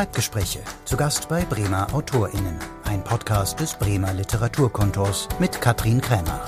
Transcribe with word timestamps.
Schreibgespräche. 0.00 0.60
Zu 0.86 0.96
Gast 0.96 1.28
bei 1.28 1.44
Bremer 1.44 1.92
AutorInnen. 1.92 2.56
Ein 2.84 3.04
Podcast 3.04 3.60
des 3.60 3.74
Bremer 3.74 4.14
Literaturkontors 4.14 5.28
mit 5.38 5.60
Katrin 5.60 6.00
Krämer. 6.00 6.40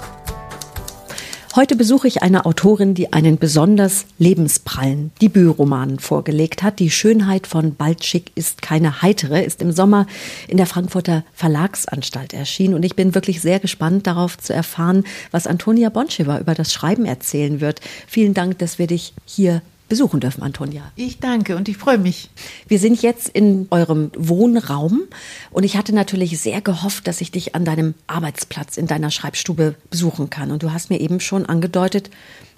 Heute 1.55 1.77
besuche 1.77 2.09
ich 2.09 2.23
eine 2.23 2.47
Autorin, 2.47 2.95
die 2.95 3.13
einen 3.13 3.37
besonders 3.37 4.07
lebensprallen 4.17 5.11
Debütroman 5.21 5.99
vorgelegt 5.99 6.63
hat. 6.63 6.79
Die 6.79 6.91
Schönheit 6.91 7.47
von 7.47 7.75
Baldschick 7.75 8.33
ist 8.37 8.63
keine 8.63 9.03
heitere, 9.03 9.43
ist 9.43 9.61
im 9.61 9.71
Sommer 9.71 10.07
in 10.49 10.57
der 10.57 10.65
Frankfurter 10.65 11.23
Verlagsanstalt 11.35 12.33
erschienen. 12.33 12.73
Und 12.73 12.87
ich 12.87 12.97
bin 12.97 13.15
wirklich 13.15 13.43
sehr 13.43 13.61
gespannt 13.61 14.07
darauf 14.07 14.39
zu 14.39 14.55
erfahren, 14.55 15.05
was 15.31 15.47
Antonia 15.47 15.91
Bonchewa 15.91 16.39
über 16.39 16.55
das 16.55 16.73
Schreiben 16.73 17.05
erzählen 17.05 17.61
wird. 17.61 17.83
Vielen 18.07 18.33
Dank, 18.33 18.57
dass 18.61 18.79
wir 18.79 18.87
dich 18.87 19.13
hier 19.27 19.61
besuchen 19.89 20.21
dürfen, 20.21 20.43
Antonia. 20.43 20.91
Ich 20.97 21.19
danke 21.19 21.57
und 21.57 21.69
ich 21.69 21.77
freue 21.77 21.99
mich. 21.99 22.31
Wir 22.67 22.79
sind 22.79 23.03
jetzt 23.03 23.29
in 23.29 23.67
eurem 23.71 24.11
Wohnraum 24.17 25.03
und 25.51 25.65
ich 25.65 25.77
hatte 25.77 25.95
natürlich 25.95 26.41
sehr 26.41 26.61
gehofft, 26.61 27.07
dass 27.07 27.21
ich 27.21 27.31
dich 27.31 27.55
an 27.55 27.65
deinem 27.65 27.95
Arbeitsplatz 28.07 28.77
in 28.77 28.87
deiner 28.87 29.11
Schreibstube 29.11 29.75
besuchen 29.91 30.31
kann. 30.31 30.51
Und 30.51 30.63
du 30.63 30.73
hast 30.73 30.91
mir 30.91 31.01
eben 31.01 31.21
schon 31.21 31.47
angedeutet, 31.47 32.11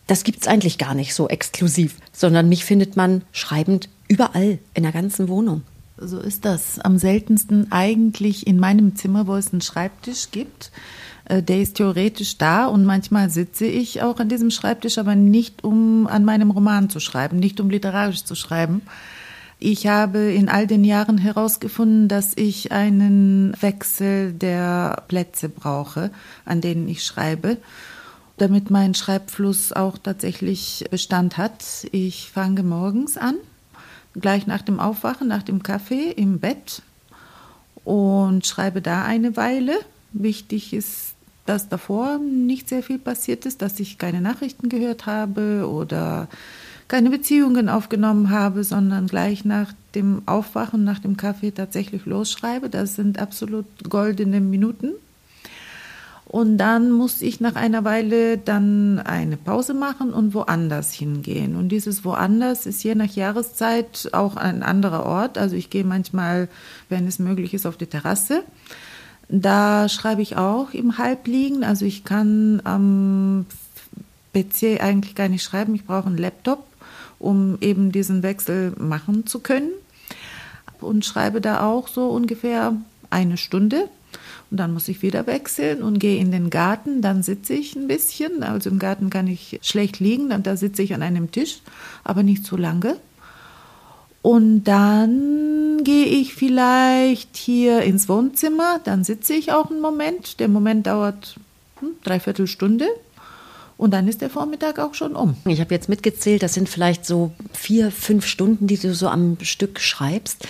das 0.06 0.22
gibt 0.22 0.42
es 0.42 0.46
eigentlich 0.46 0.78
gar 0.78 0.94
nicht 0.94 1.14
so 1.14 1.28
exklusiv, 1.28 1.96
sondern 2.12 2.48
mich 2.48 2.64
findet 2.64 2.96
man 2.96 3.22
schreibend 3.32 3.88
überall 4.08 4.58
in 4.74 4.82
der 4.82 4.92
ganzen 4.92 5.28
Wohnung. 5.28 5.62
So 5.96 6.18
ist 6.18 6.44
das. 6.44 6.78
Am 6.80 6.98
seltensten 6.98 7.70
eigentlich 7.70 8.46
in 8.46 8.58
meinem 8.58 8.96
Zimmer, 8.96 9.26
wo 9.26 9.36
es 9.36 9.52
einen 9.52 9.60
Schreibtisch 9.60 10.30
gibt. 10.30 10.70
Äh, 11.24 11.42
der 11.42 11.60
ist 11.60 11.76
theoretisch 11.76 12.38
da 12.38 12.66
und 12.66 12.84
manchmal 12.84 13.30
sitze 13.30 13.66
ich 13.66 14.02
auch 14.02 14.20
an 14.20 14.28
diesem 14.28 14.50
Schreibtisch, 14.50 14.98
aber 14.98 15.14
nicht 15.14 15.64
um 15.64 16.06
an 16.06 16.24
meinem 16.24 16.50
Roman 16.50 16.90
zu 16.90 17.00
schreiben, 17.00 17.38
nicht 17.38 17.60
um 17.60 17.70
literarisch 17.70 18.24
zu 18.24 18.34
schreiben. 18.34 18.82
Ich 19.60 19.86
habe 19.86 20.32
in 20.32 20.48
all 20.48 20.66
den 20.66 20.84
Jahren 20.84 21.16
herausgefunden, 21.16 22.08
dass 22.08 22.32
ich 22.36 22.72
einen 22.72 23.54
Wechsel 23.60 24.32
der 24.32 25.04
Plätze 25.08 25.48
brauche, 25.48 26.10
an 26.44 26.60
denen 26.60 26.88
ich 26.88 27.04
schreibe, 27.04 27.56
damit 28.36 28.70
mein 28.70 28.94
Schreibfluss 28.94 29.72
auch 29.72 29.96
tatsächlich 29.96 30.84
Bestand 30.90 31.38
hat. 31.38 31.64
Ich 31.92 32.30
fange 32.30 32.62
morgens 32.62 33.16
an, 33.16 33.36
gleich 34.20 34.46
nach 34.46 34.60
dem 34.60 34.80
Aufwachen, 34.80 35.28
nach 35.28 35.44
dem 35.44 35.62
Kaffee 35.62 36.10
im 36.10 36.40
Bett 36.40 36.82
und 37.84 38.46
schreibe 38.46 38.82
da 38.82 39.04
eine 39.04 39.36
Weile. 39.36 39.74
Wichtig 40.12 40.72
ist 40.72 41.13
dass 41.46 41.68
davor 41.68 42.18
nicht 42.18 42.68
sehr 42.68 42.82
viel 42.82 42.98
passiert 42.98 43.46
ist, 43.46 43.62
dass 43.62 43.80
ich 43.80 43.98
keine 43.98 44.20
Nachrichten 44.20 44.68
gehört 44.68 45.06
habe 45.06 45.68
oder 45.68 46.28
keine 46.88 47.10
Beziehungen 47.10 47.68
aufgenommen 47.68 48.30
habe, 48.30 48.64
sondern 48.64 49.06
gleich 49.06 49.44
nach 49.44 49.72
dem 49.94 50.22
Aufwachen, 50.26 50.84
nach 50.84 50.98
dem 50.98 51.16
Kaffee 51.16 51.50
tatsächlich 51.50 52.06
losschreibe. 52.06 52.68
Das 52.68 52.94
sind 52.94 53.18
absolut 53.18 53.66
goldene 53.88 54.40
Minuten. 54.40 54.92
Und 56.26 56.58
dann 56.58 56.90
muss 56.90 57.22
ich 57.22 57.40
nach 57.40 57.54
einer 57.54 57.84
Weile 57.84 58.38
dann 58.38 58.98
eine 58.98 59.36
Pause 59.36 59.72
machen 59.72 60.12
und 60.12 60.34
woanders 60.34 60.92
hingehen. 60.92 61.54
Und 61.54 61.68
dieses 61.68 62.04
woanders 62.04 62.66
ist 62.66 62.82
je 62.82 62.96
nach 62.96 63.14
Jahreszeit 63.14 64.08
auch 64.12 64.36
ein 64.36 64.64
anderer 64.64 65.06
Ort. 65.06 65.38
Also 65.38 65.54
ich 65.54 65.70
gehe 65.70 65.84
manchmal, 65.84 66.48
wenn 66.88 67.06
es 67.06 67.20
möglich 67.20 67.54
ist, 67.54 67.66
auf 67.66 67.76
die 67.76 67.86
Terrasse. 67.86 68.42
Da 69.28 69.88
schreibe 69.88 70.22
ich 70.22 70.36
auch 70.36 70.72
im 70.72 70.98
Halbliegen. 70.98 71.64
Also 71.64 71.84
ich 71.84 72.04
kann 72.04 72.60
am 72.64 73.46
PC 74.32 74.80
eigentlich 74.80 75.14
gar 75.14 75.28
nicht 75.28 75.42
schreiben. 75.42 75.74
Ich 75.74 75.84
brauche 75.84 76.06
einen 76.06 76.18
Laptop, 76.18 76.66
um 77.18 77.58
eben 77.60 77.92
diesen 77.92 78.22
Wechsel 78.22 78.72
machen 78.78 79.26
zu 79.26 79.40
können. 79.40 79.70
Und 80.80 81.04
schreibe 81.04 81.40
da 81.40 81.62
auch 81.62 81.88
so 81.88 82.08
ungefähr 82.08 82.76
eine 83.10 83.36
Stunde. 83.36 83.88
Und 84.50 84.58
dann 84.58 84.72
muss 84.72 84.88
ich 84.88 85.02
wieder 85.02 85.26
wechseln 85.26 85.82
und 85.82 85.98
gehe 85.98 86.18
in 86.18 86.30
den 86.30 86.50
Garten. 86.50 87.00
Dann 87.00 87.22
sitze 87.22 87.54
ich 87.54 87.74
ein 87.74 87.88
bisschen. 87.88 88.42
Also 88.42 88.70
im 88.70 88.78
Garten 88.78 89.10
kann 89.10 89.26
ich 89.26 89.58
schlecht 89.62 90.00
liegen. 90.00 90.30
Da 90.42 90.56
sitze 90.56 90.82
ich 90.82 90.94
an 90.94 91.02
einem 91.02 91.32
Tisch, 91.32 91.60
aber 92.04 92.22
nicht 92.22 92.44
zu 92.44 92.56
lange. 92.56 92.96
Und 94.24 94.64
dann 94.64 95.84
gehe 95.84 96.06
ich 96.06 96.34
vielleicht 96.34 97.36
hier 97.36 97.82
ins 97.82 98.08
Wohnzimmer, 98.08 98.80
dann 98.82 99.04
sitze 99.04 99.34
ich 99.34 99.52
auch 99.52 99.70
einen 99.70 99.82
Moment. 99.82 100.40
Der 100.40 100.48
Moment 100.48 100.86
dauert 100.86 101.36
hm, 101.80 101.90
dreiviertel 102.04 102.46
Stunde. 102.46 102.86
Und 103.76 103.90
dann 103.90 104.08
ist 104.08 104.22
der 104.22 104.30
Vormittag 104.30 104.78
auch 104.78 104.94
schon 104.94 105.14
um. 105.14 105.36
Ich 105.44 105.60
habe 105.60 105.74
jetzt 105.74 105.90
mitgezählt, 105.90 106.42
das 106.42 106.54
sind 106.54 106.70
vielleicht 106.70 107.04
so 107.04 107.32
vier, 107.52 107.90
fünf 107.90 108.24
Stunden, 108.24 108.66
die 108.66 108.78
du 108.78 108.94
so 108.94 109.08
am 109.08 109.36
Stück 109.42 109.78
schreibst. 109.78 110.48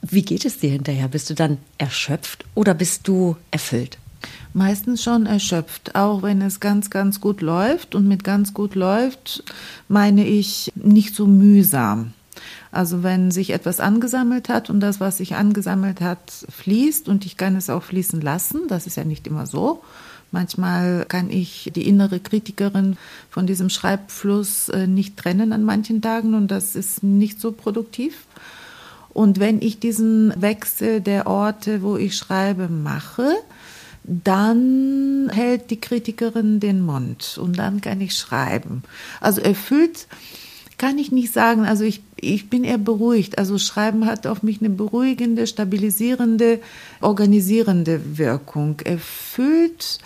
Wie 0.00 0.22
geht 0.22 0.44
es 0.44 0.58
dir 0.58 0.70
hinterher? 0.70 1.06
Bist 1.06 1.30
du 1.30 1.34
dann 1.34 1.58
erschöpft 1.78 2.44
oder 2.56 2.74
bist 2.74 3.06
du 3.06 3.36
erfüllt? 3.52 3.98
Meistens 4.52 5.00
schon 5.00 5.26
erschöpft, 5.26 5.94
auch 5.94 6.22
wenn 6.22 6.42
es 6.42 6.58
ganz, 6.58 6.90
ganz 6.90 7.20
gut 7.20 7.40
läuft. 7.40 7.94
Und 7.94 8.08
mit 8.08 8.24
ganz 8.24 8.52
gut 8.52 8.74
läuft 8.74 9.44
meine 9.86 10.26
ich 10.26 10.72
nicht 10.74 11.14
so 11.14 11.28
mühsam. 11.28 12.14
Also 12.72 13.02
wenn 13.02 13.30
sich 13.30 13.50
etwas 13.50 13.80
angesammelt 13.80 14.48
hat 14.48 14.70
und 14.70 14.80
das, 14.80 14.98
was 14.98 15.18
sich 15.18 15.34
angesammelt 15.34 16.00
hat, 16.00 16.32
fließt 16.48 17.06
und 17.06 17.26
ich 17.26 17.36
kann 17.36 17.54
es 17.54 17.68
auch 17.68 17.82
fließen 17.82 18.20
lassen, 18.22 18.62
das 18.66 18.86
ist 18.86 18.96
ja 18.96 19.04
nicht 19.04 19.26
immer 19.26 19.46
so. 19.46 19.82
Manchmal 20.30 21.04
kann 21.06 21.28
ich 21.28 21.70
die 21.76 21.86
innere 21.86 22.18
Kritikerin 22.18 22.96
von 23.28 23.46
diesem 23.46 23.68
Schreibfluss 23.68 24.70
äh, 24.70 24.86
nicht 24.86 25.18
trennen 25.18 25.52
an 25.52 25.62
manchen 25.62 26.00
Tagen 26.00 26.32
und 26.32 26.50
das 26.50 26.74
ist 26.74 27.02
nicht 27.02 27.38
so 27.38 27.52
produktiv. 27.52 28.24
Und 29.10 29.38
wenn 29.38 29.60
ich 29.60 29.78
diesen 29.78 30.32
Wechsel 30.40 31.02
der 31.02 31.26
Orte, 31.26 31.82
wo 31.82 31.98
ich 31.98 32.16
schreibe, 32.16 32.68
mache, 32.68 33.34
dann 34.04 35.30
hält 35.30 35.70
die 35.70 35.80
Kritikerin 35.80 36.60
den 36.60 36.80
Mund 36.80 37.38
und 37.38 37.58
dann 37.58 37.82
kann 37.82 38.00
ich 38.00 38.16
schreiben. 38.16 38.82
Also 39.20 39.42
erfüllt 39.42 40.06
kann 40.82 40.98
ich 40.98 41.12
nicht 41.12 41.32
sagen. 41.32 41.64
Also 41.64 41.84
ich, 41.84 42.02
ich 42.16 42.50
bin 42.50 42.64
eher 42.64 42.76
beruhigt. 42.76 43.38
Also 43.38 43.56
Schreiben 43.56 44.04
hat 44.04 44.26
auf 44.26 44.42
mich 44.42 44.58
eine 44.60 44.68
beruhigende, 44.68 45.46
stabilisierende, 45.46 46.58
organisierende 47.00 48.18
Wirkung. 48.18 48.80
Erfüllt, 48.80 50.00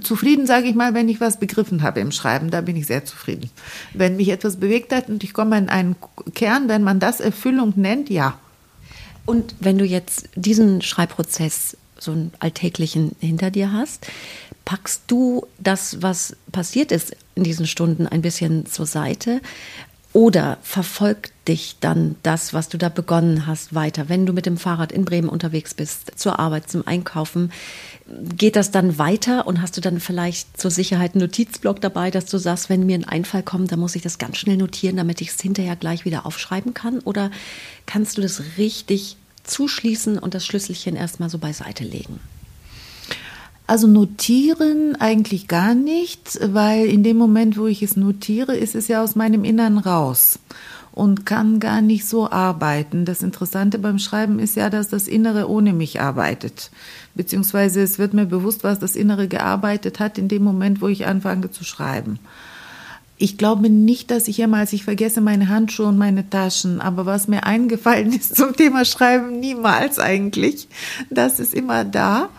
zufrieden 0.00 0.46
sage 0.46 0.68
ich 0.68 0.76
mal, 0.76 0.94
wenn 0.94 1.08
ich 1.08 1.20
was 1.20 1.40
begriffen 1.40 1.82
habe 1.82 1.98
im 1.98 2.12
Schreiben, 2.12 2.52
da 2.52 2.60
bin 2.60 2.76
ich 2.76 2.86
sehr 2.86 3.04
zufrieden. 3.04 3.50
Wenn 3.92 4.14
mich 4.14 4.28
etwas 4.28 4.58
bewegt 4.58 4.92
hat 4.92 5.08
und 5.08 5.24
ich 5.24 5.32
komme 5.32 5.58
in 5.58 5.68
einen 5.68 5.96
Kern, 6.32 6.68
wenn 6.68 6.84
man 6.84 7.00
das 7.00 7.18
Erfüllung 7.18 7.72
nennt, 7.74 8.08
ja. 8.08 8.38
Und 9.26 9.56
wenn 9.58 9.78
du 9.78 9.84
jetzt 9.84 10.28
diesen 10.36 10.80
Schreibprozess, 10.80 11.76
so 11.98 12.12
einen 12.12 12.30
alltäglichen 12.38 13.16
hinter 13.18 13.50
dir 13.50 13.72
hast, 13.72 14.06
packst 14.64 15.02
du 15.08 15.46
das, 15.58 16.02
was 16.02 16.36
passiert 16.52 16.92
ist 16.92 17.16
in 17.34 17.42
diesen 17.42 17.66
Stunden, 17.66 18.06
ein 18.06 18.22
bisschen 18.22 18.66
zur 18.66 18.86
Seite 18.86 19.40
oder 20.12 20.58
verfolgt 20.62 21.32
dich 21.46 21.76
dann 21.80 22.16
das, 22.22 22.54
was 22.54 22.68
du 22.68 22.78
da 22.78 22.88
begonnen 22.88 23.46
hast, 23.46 23.74
weiter? 23.74 24.08
Wenn 24.08 24.24
du 24.24 24.32
mit 24.32 24.46
dem 24.46 24.56
Fahrrad 24.56 24.90
in 24.90 25.04
Bremen 25.04 25.28
unterwegs 25.28 25.74
bist, 25.74 26.18
zur 26.18 26.38
Arbeit, 26.38 26.70
zum 26.70 26.86
Einkaufen, 26.86 27.52
geht 28.36 28.56
das 28.56 28.70
dann 28.70 28.98
weiter 28.98 29.46
und 29.46 29.60
hast 29.60 29.76
du 29.76 29.80
dann 29.82 30.00
vielleicht 30.00 30.58
zur 30.58 30.70
Sicherheit 30.70 31.14
einen 31.14 31.22
Notizblock 31.22 31.80
dabei, 31.80 32.10
dass 32.10 32.26
du 32.26 32.38
sagst, 32.38 32.70
wenn 32.70 32.86
mir 32.86 32.94
ein 32.94 33.04
Einfall 33.04 33.42
kommt, 33.42 33.70
dann 33.70 33.80
muss 33.80 33.96
ich 33.96 34.02
das 34.02 34.18
ganz 34.18 34.38
schnell 34.38 34.56
notieren, 34.56 34.96
damit 34.96 35.20
ich 35.20 35.28
es 35.28 35.40
hinterher 35.40 35.76
gleich 35.76 36.06
wieder 36.06 36.24
aufschreiben 36.24 36.72
kann? 36.72 37.00
Oder 37.00 37.30
kannst 37.84 38.16
du 38.16 38.22
das 38.22 38.42
richtig 38.56 39.16
zuschließen 39.44 40.18
und 40.18 40.34
das 40.34 40.46
Schlüsselchen 40.46 40.96
erstmal 40.96 41.28
so 41.28 41.38
beiseite 41.38 41.84
legen? 41.84 42.18
Also 43.68 43.86
notieren 43.86 44.96
eigentlich 44.98 45.46
gar 45.46 45.74
nicht, 45.74 46.40
weil 46.42 46.86
in 46.86 47.02
dem 47.02 47.18
Moment, 47.18 47.58
wo 47.58 47.66
ich 47.66 47.82
es 47.82 47.96
notiere, 47.96 48.56
ist 48.56 48.74
es 48.74 48.88
ja 48.88 49.04
aus 49.04 49.14
meinem 49.14 49.44
Innern 49.44 49.76
raus 49.76 50.38
und 50.92 51.26
kann 51.26 51.60
gar 51.60 51.82
nicht 51.82 52.06
so 52.06 52.30
arbeiten. 52.30 53.04
Das 53.04 53.22
Interessante 53.22 53.78
beim 53.78 53.98
Schreiben 53.98 54.38
ist 54.38 54.56
ja, 54.56 54.70
dass 54.70 54.88
das 54.88 55.06
Innere 55.06 55.50
ohne 55.50 55.74
mich 55.74 56.00
arbeitet. 56.00 56.70
Beziehungsweise 57.14 57.82
es 57.82 57.98
wird 57.98 58.14
mir 58.14 58.24
bewusst, 58.24 58.64
was 58.64 58.78
das 58.78 58.96
Innere 58.96 59.28
gearbeitet 59.28 60.00
hat 60.00 60.16
in 60.16 60.28
dem 60.28 60.44
Moment, 60.44 60.80
wo 60.80 60.88
ich 60.88 61.04
anfange 61.04 61.50
zu 61.50 61.62
schreiben. 61.62 62.18
Ich 63.18 63.36
glaube 63.36 63.68
nicht, 63.68 64.10
dass 64.10 64.28
ich 64.28 64.38
jemals, 64.38 64.72
ich 64.72 64.84
vergesse 64.84 65.20
meine 65.20 65.50
Handschuhe 65.50 65.88
und 65.88 65.98
meine 65.98 66.30
Taschen, 66.30 66.80
aber 66.80 67.04
was 67.04 67.28
mir 67.28 67.44
eingefallen 67.44 68.12
ist 68.18 68.34
zum 68.34 68.56
Thema 68.56 68.86
Schreiben, 68.86 69.40
niemals 69.40 69.98
eigentlich. 69.98 70.68
Das 71.10 71.38
ist 71.38 71.52
immer 71.52 71.84
da. 71.84 72.30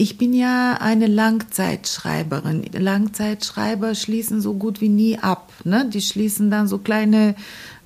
Ich 0.00 0.16
bin 0.16 0.32
ja 0.32 0.78
eine 0.80 1.06
Langzeitschreiberin. 1.06 2.64
Langzeitschreiber 2.72 3.94
schließen 3.94 4.40
so 4.40 4.54
gut 4.54 4.80
wie 4.80 4.88
nie 4.88 5.18
ab. 5.18 5.52
Ne? 5.64 5.90
Die 5.92 6.00
schließen 6.00 6.50
dann 6.50 6.68
so 6.68 6.78
kleine 6.78 7.34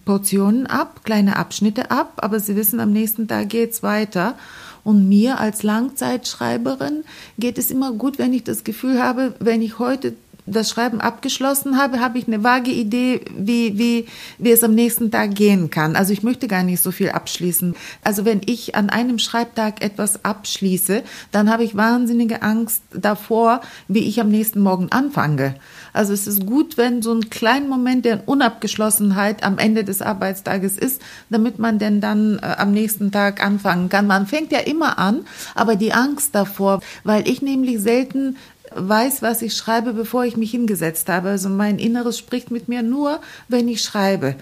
Portionen 0.04 0.68
ab, 0.68 1.00
kleine 1.02 1.34
Abschnitte 1.34 1.90
ab, 1.90 2.20
aber 2.22 2.38
sie 2.38 2.54
wissen, 2.54 2.78
am 2.78 2.92
nächsten 2.92 3.26
Tag 3.26 3.48
geht's 3.48 3.82
weiter. 3.82 4.36
Und 4.84 5.08
mir 5.08 5.40
als 5.40 5.64
Langzeitschreiberin 5.64 7.02
geht 7.36 7.58
es 7.58 7.72
immer 7.72 7.90
gut, 7.90 8.16
wenn 8.16 8.32
ich 8.32 8.44
das 8.44 8.62
Gefühl 8.62 9.02
habe, 9.02 9.34
wenn 9.40 9.60
ich 9.60 9.80
heute 9.80 10.14
das 10.46 10.68
Schreiben 10.70 11.00
abgeschlossen 11.00 11.78
habe, 11.78 12.00
habe 12.00 12.18
ich 12.18 12.26
eine 12.26 12.44
vage 12.44 12.70
Idee, 12.70 13.22
wie, 13.36 13.78
wie, 13.78 14.06
wie 14.38 14.50
es 14.50 14.62
am 14.62 14.74
nächsten 14.74 15.10
Tag 15.10 15.34
gehen 15.34 15.70
kann. 15.70 15.96
Also 15.96 16.12
ich 16.12 16.22
möchte 16.22 16.48
gar 16.48 16.62
nicht 16.62 16.82
so 16.82 16.90
viel 16.90 17.10
abschließen. 17.10 17.74
Also 18.02 18.24
wenn 18.24 18.42
ich 18.44 18.74
an 18.74 18.90
einem 18.90 19.18
Schreibtag 19.18 19.82
etwas 19.82 20.24
abschließe, 20.24 21.02
dann 21.32 21.50
habe 21.50 21.64
ich 21.64 21.76
wahnsinnige 21.76 22.42
Angst 22.42 22.82
davor, 22.92 23.62
wie 23.88 24.06
ich 24.06 24.20
am 24.20 24.28
nächsten 24.28 24.60
Morgen 24.60 24.92
anfange. 24.92 25.54
Also 25.94 26.12
es 26.12 26.26
ist 26.26 26.44
gut, 26.44 26.76
wenn 26.76 27.00
so 27.00 27.14
ein 27.14 27.30
kleiner 27.30 27.68
Moment 27.68 28.04
der 28.04 28.28
Unabgeschlossenheit 28.28 29.42
am 29.44 29.58
Ende 29.58 29.84
des 29.84 30.02
Arbeitstages 30.02 30.76
ist, 30.76 31.00
damit 31.30 31.58
man 31.58 31.78
denn 31.78 32.00
dann 32.00 32.38
äh, 32.38 32.56
am 32.58 32.72
nächsten 32.72 33.12
Tag 33.12 33.42
anfangen 33.42 33.88
kann. 33.88 34.06
Man 34.06 34.26
fängt 34.26 34.52
ja 34.52 34.58
immer 34.58 34.98
an, 34.98 35.24
aber 35.54 35.76
die 35.76 35.92
Angst 35.92 36.34
davor, 36.34 36.80
weil 37.04 37.26
ich 37.28 37.40
nämlich 37.40 37.80
selten 37.80 38.36
weiß, 38.74 39.22
was 39.22 39.42
ich 39.42 39.56
schreibe, 39.56 39.92
bevor 39.92 40.24
ich 40.24 40.36
mich 40.36 40.50
hingesetzt 40.50 41.08
habe. 41.08 41.30
Also 41.30 41.48
mein 41.48 41.78
Inneres 41.78 42.18
spricht 42.18 42.50
mit 42.50 42.68
mir 42.68 42.82
nur, 42.82 43.20
wenn 43.48 43.68
ich 43.68 43.82
schreibe. 43.82 44.36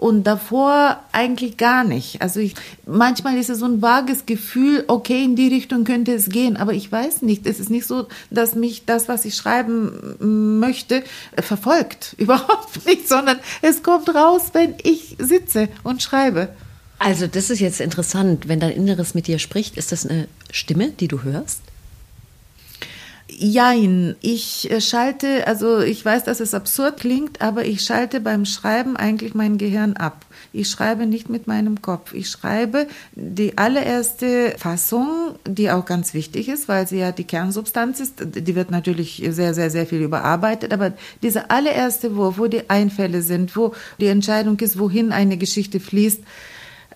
Und 0.00 0.24
davor 0.24 0.98
eigentlich 1.12 1.58
gar 1.58 1.84
nicht. 1.84 2.22
Also 2.22 2.40
ich, 2.40 2.54
manchmal 2.86 3.36
ist 3.36 3.50
es 3.50 3.58
so 3.58 3.66
ein 3.66 3.82
vages 3.82 4.24
Gefühl, 4.24 4.84
okay, 4.88 5.22
in 5.22 5.36
die 5.36 5.48
Richtung 5.48 5.84
könnte 5.84 6.14
es 6.14 6.30
gehen, 6.30 6.56
aber 6.56 6.72
ich 6.72 6.90
weiß 6.90 7.20
nicht. 7.20 7.46
Es 7.46 7.60
ist 7.60 7.68
nicht 7.68 7.86
so, 7.86 8.08
dass 8.30 8.54
mich 8.54 8.86
das, 8.86 9.08
was 9.08 9.26
ich 9.26 9.36
schreiben 9.36 10.58
möchte, 10.58 11.04
verfolgt. 11.36 12.14
Überhaupt 12.18 12.86
nicht, 12.86 13.08
sondern 13.08 13.40
es 13.60 13.82
kommt 13.82 14.08
raus, 14.14 14.50
wenn 14.54 14.74
ich 14.82 15.16
sitze 15.18 15.68
und 15.82 16.02
schreibe. 16.02 16.48
Also 16.98 17.26
das 17.26 17.50
ist 17.50 17.60
jetzt 17.60 17.82
interessant, 17.82 18.48
wenn 18.48 18.58
dein 18.58 18.72
Inneres 18.72 19.12
mit 19.12 19.26
dir 19.26 19.38
spricht, 19.38 19.76
ist 19.76 19.92
das 19.92 20.06
eine 20.06 20.28
Stimme, 20.50 20.92
die 20.92 21.08
du 21.08 21.24
hörst? 21.24 21.60
Jein, 23.38 24.16
ich 24.20 24.70
äh, 24.70 24.80
schalte, 24.80 25.46
also 25.46 25.80
ich 25.80 26.04
weiß, 26.04 26.24
dass 26.24 26.40
es 26.40 26.52
absurd 26.52 26.98
klingt, 26.98 27.40
aber 27.40 27.64
ich 27.64 27.82
schalte 27.82 28.20
beim 28.20 28.44
Schreiben 28.44 28.96
eigentlich 28.96 29.34
mein 29.34 29.56
Gehirn 29.56 29.96
ab. 29.96 30.26
Ich 30.52 30.68
schreibe 30.68 31.06
nicht 31.06 31.28
mit 31.28 31.46
meinem 31.46 31.80
Kopf. 31.80 32.12
Ich 32.12 32.28
schreibe 32.28 32.88
die 33.14 33.56
allererste 33.56 34.54
Fassung, 34.58 35.36
die 35.46 35.70
auch 35.70 35.84
ganz 35.84 36.12
wichtig 36.12 36.48
ist, 36.48 36.68
weil 36.68 36.88
sie 36.88 36.98
ja 36.98 37.12
die 37.12 37.24
Kernsubstanz 37.24 38.00
ist. 38.00 38.14
Die 38.18 38.54
wird 38.56 38.70
natürlich 38.70 39.22
sehr, 39.30 39.54
sehr, 39.54 39.70
sehr 39.70 39.86
viel 39.86 40.00
überarbeitet, 40.00 40.72
aber 40.72 40.92
dieser 41.22 41.50
allererste 41.50 42.16
Wurf, 42.16 42.38
wo 42.38 42.46
die 42.46 42.68
Einfälle 42.68 43.22
sind, 43.22 43.54
wo 43.56 43.74
die 44.00 44.06
Entscheidung 44.06 44.58
ist, 44.58 44.78
wohin 44.78 45.12
eine 45.12 45.36
Geschichte 45.36 45.78
fließt, 45.78 46.22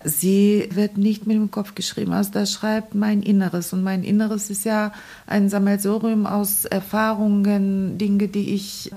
sie 0.04 0.68
wird 0.72 0.98
nicht 0.98 1.26
mit 1.26 1.36
dem 1.36 1.50
Kopf 1.50 1.74
geschrieben. 1.74 2.12
Also 2.12 2.30
da 2.32 2.46
schreibt 2.46 2.94
mein 2.94 3.22
Inneres. 3.22 3.72
Und 3.72 3.82
mein 3.82 4.04
Inneres 4.04 4.50
ist 4.50 4.64
ja 4.64 4.92
ein 5.26 5.48
Sammelsurium 5.48 6.26
aus 6.26 6.66
Erfahrungen, 6.66 7.98
Dinge, 7.98 8.28
die 8.28 8.54
ich 8.54 8.92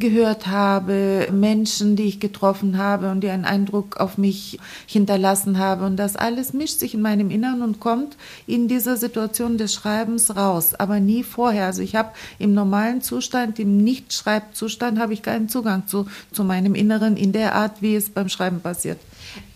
gehört 0.00 0.48
habe, 0.48 1.28
Menschen, 1.30 1.94
die 1.94 2.04
ich 2.04 2.18
getroffen 2.18 2.78
habe 2.78 3.10
und 3.10 3.20
die 3.20 3.30
einen 3.30 3.44
Eindruck 3.44 3.98
auf 3.98 4.18
mich 4.18 4.58
hinterlassen 4.86 5.58
habe. 5.58 5.84
Und 5.84 5.96
das 5.96 6.16
alles 6.16 6.52
mischt 6.52 6.80
sich 6.80 6.94
in 6.94 7.02
meinem 7.02 7.30
Inneren 7.30 7.62
und 7.62 7.78
kommt 7.78 8.16
in 8.46 8.66
dieser 8.66 8.96
Situation 8.96 9.58
des 9.58 9.72
Schreibens 9.72 10.34
raus, 10.34 10.74
aber 10.74 10.98
nie 10.98 11.22
vorher. 11.22 11.66
Also 11.66 11.82
ich 11.82 11.94
habe 11.94 12.10
im 12.38 12.54
normalen 12.54 13.02
Zustand, 13.02 13.58
im 13.58 13.76
Nicht-Schreibzustand, 13.76 14.98
habe 14.98 15.12
ich 15.12 15.22
keinen 15.22 15.48
Zugang 15.48 15.86
zu, 15.86 16.06
zu 16.32 16.42
meinem 16.42 16.74
Inneren 16.74 17.16
in 17.16 17.32
der 17.32 17.54
Art, 17.54 17.80
wie 17.82 17.94
es 17.94 18.10
beim 18.10 18.28
Schreiben 18.28 18.60
passiert. 18.60 18.98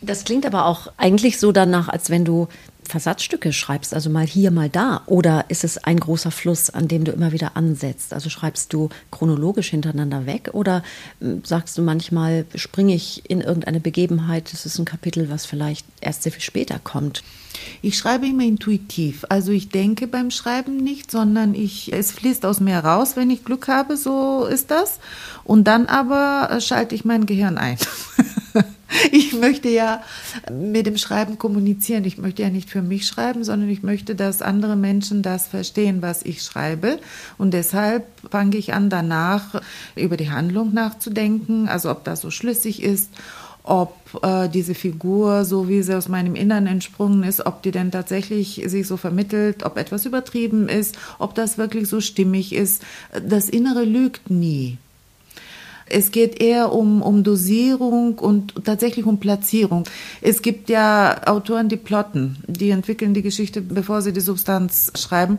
Das 0.00 0.24
klingt 0.24 0.46
aber 0.46 0.66
auch 0.66 0.92
eigentlich 0.98 1.40
so 1.40 1.50
danach, 1.50 1.88
als 1.88 2.10
wenn 2.10 2.24
du 2.24 2.48
Versatzstücke 2.84 3.52
schreibst, 3.52 3.94
also 3.94 4.10
mal 4.10 4.26
hier, 4.26 4.50
mal 4.50 4.68
da? 4.68 5.02
Oder 5.06 5.46
ist 5.48 5.64
es 5.64 5.78
ein 5.78 5.98
großer 5.98 6.30
Fluss, 6.30 6.70
an 6.70 6.88
dem 6.88 7.04
du 7.04 7.12
immer 7.12 7.32
wieder 7.32 7.56
ansetzt? 7.56 8.12
Also 8.12 8.30
schreibst 8.30 8.72
du 8.72 8.88
chronologisch 9.10 9.70
hintereinander 9.70 10.26
weg 10.26 10.50
oder 10.52 10.82
hm, 11.20 11.42
sagst 11.44 11.76
du 11.78 11.82
manchmal, 11.82 12.46
springe 12.54 12.94
ich 12.94 13.28
in 13.28 13.40
irgendeine 13.40 13.80
Begebenheit, 13.80 14.52
das 14.52 14.66
ist 14.66 14.78
ein 14.78 14.84
Kapitel, 14.84 15.30
was 15.30 15.46
vielleicht 15.46 15.86
erst 16.00 16.22
sehr 16.22 16.32
viel 16.32 16.42
später 16.42 16.78
kommt? 16.78 17.22
Ich 17.82 17.96
schreibe 17.96 18.26
immer 18.26 18.44
intuitiv. 18.44 19.24
Also 19.28 19.52
ich 19.52 19.68
denke 19.68 20.06
beim 20.06 20.30
Schreiben 20.30 20.76
nicht, 20.76 21.10
sondern 21.10 21.54
ich, 21.54 21.92
es 21.92 22.12
fließt 22.12 22.44
aus 22.44 22.60
mir 22.60 22.78
raus, 22.78 23.16
wenn 23.16 23.30
ich 23.30 23.44
Glück 23.44 23.68
habe, 23.68 23.96
so 23.96 24.46
ist 24.46 24.70
das. 24.70 24.98
Und 25.44 25.64
dann 25.64 25.86
aber 25.86 26.48
äh, 26.50 26.60
schalte 26.60 26.94
ich 26.94 27.04
mein 27.04 27.26
Gehirn 27.26 27.58
ein. 27.58 27.78
ich 29.12 29.32
möchte 29.32 29.68
ja 29.68 30.02
mit 30.50 30.86
dem 30.86 30.96
Schreiben 30.96 31.38
kommunizieren. 31.38 32.04
Ich 32.04 32.18
möchte 32.18 32.42
ja 32.42 32.50
nicht 32.50 32.70
für 32.70 32.82
mich 32.82 33.06
schreiben, 33.06 33.44
sondern 33.44 33.68
ich 33.68 33.82
möchte, 33.82 34.14
dass 34.14 34.42
andere 34.42 34.76
Menschen 34.76 35.22
das 35.22 35.46
verstehen, 35.46 36.02
was 36.02 36.22
ich 36.22 36.42
schreibe. 36.42 36.98
Und 37.38 37.52
deshalb 37.52 38.06
fange 38.30 38.56
ich 38.56 38.74
an, 38.74 38.90
danach 38.90 39.60
über 39.96 40.16
die 40.16 40.30
Handlung 40.30 40.72
nachzudenken, 40.72 41.68
also 41.68 41.90
ob 41.90 42.04
das 42.04 42.20
so 42.20 42.30
schlüssig 42.30 42.82
ist 42.82 43.10
ob 43.66 43.96
äh, 44.22 44.48
diese 44.50 44.74
Figur, 44.74 45.46
so 45.46 45.68
wie 45.68 45.82
sie 45.82 45.96
aus 45.96 46.08
meinem 46.08 46.34
Innern 46.34 46.66
entsprungen 46.66 47.22
ist, 47.22 47.46
ob 47.46 47.62
die 47.62 47.70
denn 47.70 47.90
tatsächlich 47.90 48.62
sich 48.66 48.86
so 48.86 48.98
vermittelt, 48.98 49.64
ob 49.64 49.78
etwas 49.78 50.04
übertrieben 50.04 50.68
ist, 50.68 50.98
ob 51.18 51.34
das 51.34 51.56
wirklich 51.56 51.88
so 51.88 52.02
stimmig 52.02 52.52
ist. 52.52 52.82
Das 53.26 53.48
Innere 53.48 53.84
lügt 53.84 54.30
nie. 54.30 54.76
Es 55.86 56.10
geht 56.10 56.40
eher 56.40 56.72
um, 56.72 57.02
um 57.02 57.22
Dosierung 57.24 58.18
und 58.18 58.54
tatsächlich 58.64 59.04
um 59.04 59.20
Platzierung. 59.20 59.84
Es 60.20 60.42
gibt 60.42 60.68
ja 60.68 61.26
Autoren, 61.26 61.68
die 61.68 61.76
plotten, 61.76 62.36
die 62.46 62.70
entwickeln 62.70 63.14
die 63.14 63.22
Geschichte, 63.22 63.60
bevor 63.60 64.02
sie 64.02 64.12
die 64.12 64.20
Substanz 64.20 64.92
schreiben. 64.96 65.38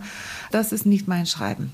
Das 0.52 0.72
ist 0.72 0.86
nicht 0.86 1.08
mein 1.08 1.26
Schreiben. 1.26 1.74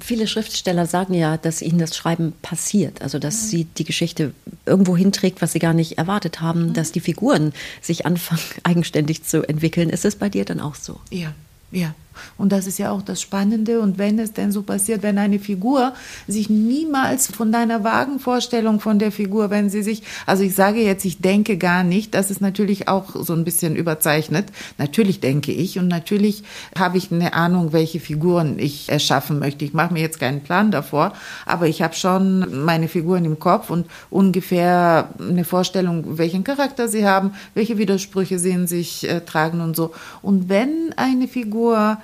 Viele 0.00 0.26
Schriftsteller 0.26 0.86
sagen 0.86 1.14
ja, 1.14 1.38
dass 1.38 1.62
ihnen 1.62 1.78
das 1.78 1.96
Schreiben 1.96 2.34
passiert, 2.42 3.00
also 3.00 3.18
dass 3.18 3.42
mhm. 3.42 3.46
sie 3.46 3.64
die 3.64 3.84
Geschichte 3.84 4.34
irgendwo 4.66 4.96
hinträgt, 4.96 5.40
was 5.40 5.52
sie 5.52 5.60
gar 5.60 5.72
nicht 5.72 5.96
erwartet 5.96 6.42
haben, 6.42 6.68
mhm. 6.68 6.72
dass 6.74 6.92
die 6.92 7.00
Figuren 7.00 7.54
sich 7.80 8.04
anfangen, 8.04 8.42
eigenständig 8.64 9.24
zu 9.24 9.48
entwickeln. 9.48 9.88
Ist 9.88 10.04
es 10.04 10.16
bei 10.16 10.28
dir 10.28 10.44
dann 10.44 10.60
auch 10.60 10.74
so? 10.74 11.00
Ja, 11.10 11.32
ja. 11.70 11.94
Und 12.36 12.52
das 12.52 12.66
ist 12.66 12.78
ja 12.78 12.90
auch 12.90 13.02
das 13.02 13.20
Spannende. 13.20 13.80
Und 13.80 13.98
wenn 13.98 14.18
es 14.18 14.32
denn 14.32 14.52
so 14.52 14.62
passiert, 14.62 15.02
wenn 15.02 15.18
eine 15.18 15.38
Figur 15.38 15.94
sich 16.26 16.50
niemals 16.50 17.28
von 17.28 17.52
deiner 17.52 17.84
vagen 17.84 18.18
Vorstellung 18.18 18.80
von 18.80 18.98
der 18.98 19.12
Figur, 19.12 19.50
wenn 19.50 19.70
sie 19.70 19.82
sich, 19.82 20.02
also 20.26 20.42
ich 20.42 20.54
sage 20.54 20.80
jetzt, 20.80 21.04
ich 21.04 21.20
denke 21.20 21.58
gar 21.58 21.84
nicht, 21.84 22.14
das 22.14 22.30
ist 22.30 22.40
natürlich 22.40 22.88
auch 22.88 23.14
so 23.14 23.32
ein 23.32 23.44
bisschen 23.44 23.76
überzeichnet. 23.76 24.46
Natürlich 24.78 25.20
denke 25.20 25.52
ich 25.52 25.78
und 25.78 25.88
natürlich 25.88 26.44
habe 26.78 26.98
ich 26.98 27.12
eine 27.12 27.34
Ahnung, 27.34 27.72
welche 27.72 28.00
Figuren 28.00 28.58
ich 28.58 28.88
erschaffen 28.88 29.38
möchte. 29.38 29.64
Ich 29.64 29.72
mache 29.72 29.92
mir 29.92 30.00
jetzt 30.00 30.20
keinen 30.20 30.42
Plan 30.42 30.70
davor, 30.70 31.12
aber 31.46 31.66
ich 31.66 31.82
habe 31.82 31.94
schon 31.94 32.64
meine 32.64 32.88
Figuren 32.88 33.24
im 33.24 33.38
Kopf 33.38 33.70
und 33.70 33.86
ungefähr 34.10 35.14
eine 35.18 35.44
Vorstellung, 35.44 36.18
welchen 36.18 36.44
Charakter 36.44 36.88
sie 36.88 37.06
haben, 37.06 37.32
welche 37.54 37.78
Widersprüche 37.78 38.38
sie 38.38 38.50
in 38.50 38.66
sich 38.66 39.08
äh, 39.08 39.20
tragen 39.20 39.60
und 39.60 39.76
so. 39.76 39.92
Und 40.22 40.48
wenn 40.48 40.92
eine 40.96 41.28
Figur 41.28 41.98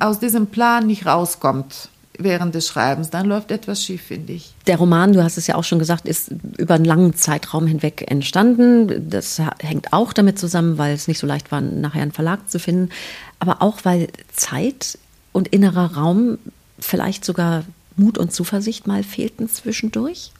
aus 0.00 0.18
diesem 0.18 0.46
Plan 0.46 0.86
nicht 0.86 1.06
rauskommt 1.06 1.88
während 2.18 2.54
des 2.54 2.66
Schreibens, 2.66 3.10
dann 3.10 3.26
läuft 3.26 3.50
etwas 3.52 3.84
schief, 3.84 4.02
finde 4.02 4.32
ich. 4.32 4.52
Der 4.66 4.76
Roman, 4.76 5.12
du 5.12 5.22
hast 5.22 5.38
es 5.38 5.46
ja 5.46 5.54
auch 5.54 5.64
schon 5.64 5.78
gesagt, 5.78 6.06
ist 6.06 6.32
über 6.58 6.74
einen 6.74 6.84
langen 6.84 7.14
Zeitraum 7.14 7.66
hinweg 7.66 8.10
entstanden. 8.10 9.08
Das 9.08 9.40
hängt 9.60 9.92
auch 9.92 10.12
damit 10.12 10.38
zusammen, 10.38 10.78
weil 10.78 10.94
es 10.94 11.06
nicht 11.06 11.18
so 11.18 11.26
leicht 11.26 11.52
war, 11.52 11.60
nachher 11.60 12.02
einen 12.02 12.12
Verlag 12.12 12.50
zu 12.50 12.58
finden, 12.58 12.90
aber 13.38 13.62
auch 13.62 13.78
weil 13.84 14.08
Zeit 14.32 14.98
und 15.32 15.48
innerer 15.48 15.94
Raum, 15.94 16.38
vielleicht 16.80 17.24
sogar 17.24 17.64
Mut 17.96 18.18
und 18.18 18.32
Zuversicht 18.32 18.86
mal 18.86 19.04
fehlten 19.04 19.48
zwischendurch. 19.48 20.32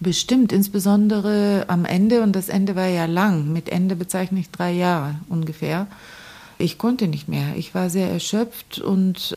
Bestimmt, 0.00 0.52
insbesondere 0.52 1.64
am 1.68 1.84
Ende, 1.84 2.22
und 2.22 2.36
das 2.36 2.48
Ende 2.48 2.76
war 2.76 2.86
ja 2.86 3.06
lang. 3.06 3.52
Mit 3.52 3.68
Ende 3.68 3.96
bezeichne 3.96 4.40
ich 4.40 4.50
drei 4.50 4.72
Jahre 4.72 5.16
ungefähr. 5.28 5.86
Ich 6.58 6.76
konnte 6.76 7.08
nicht 7.08 7.28
mehr. 7.28 7.56
Ich 7.56 7.74
war 7.74 7.88
sehr 7.88 8.10
erschöpft 8.10 8.80
und 8.80 9.34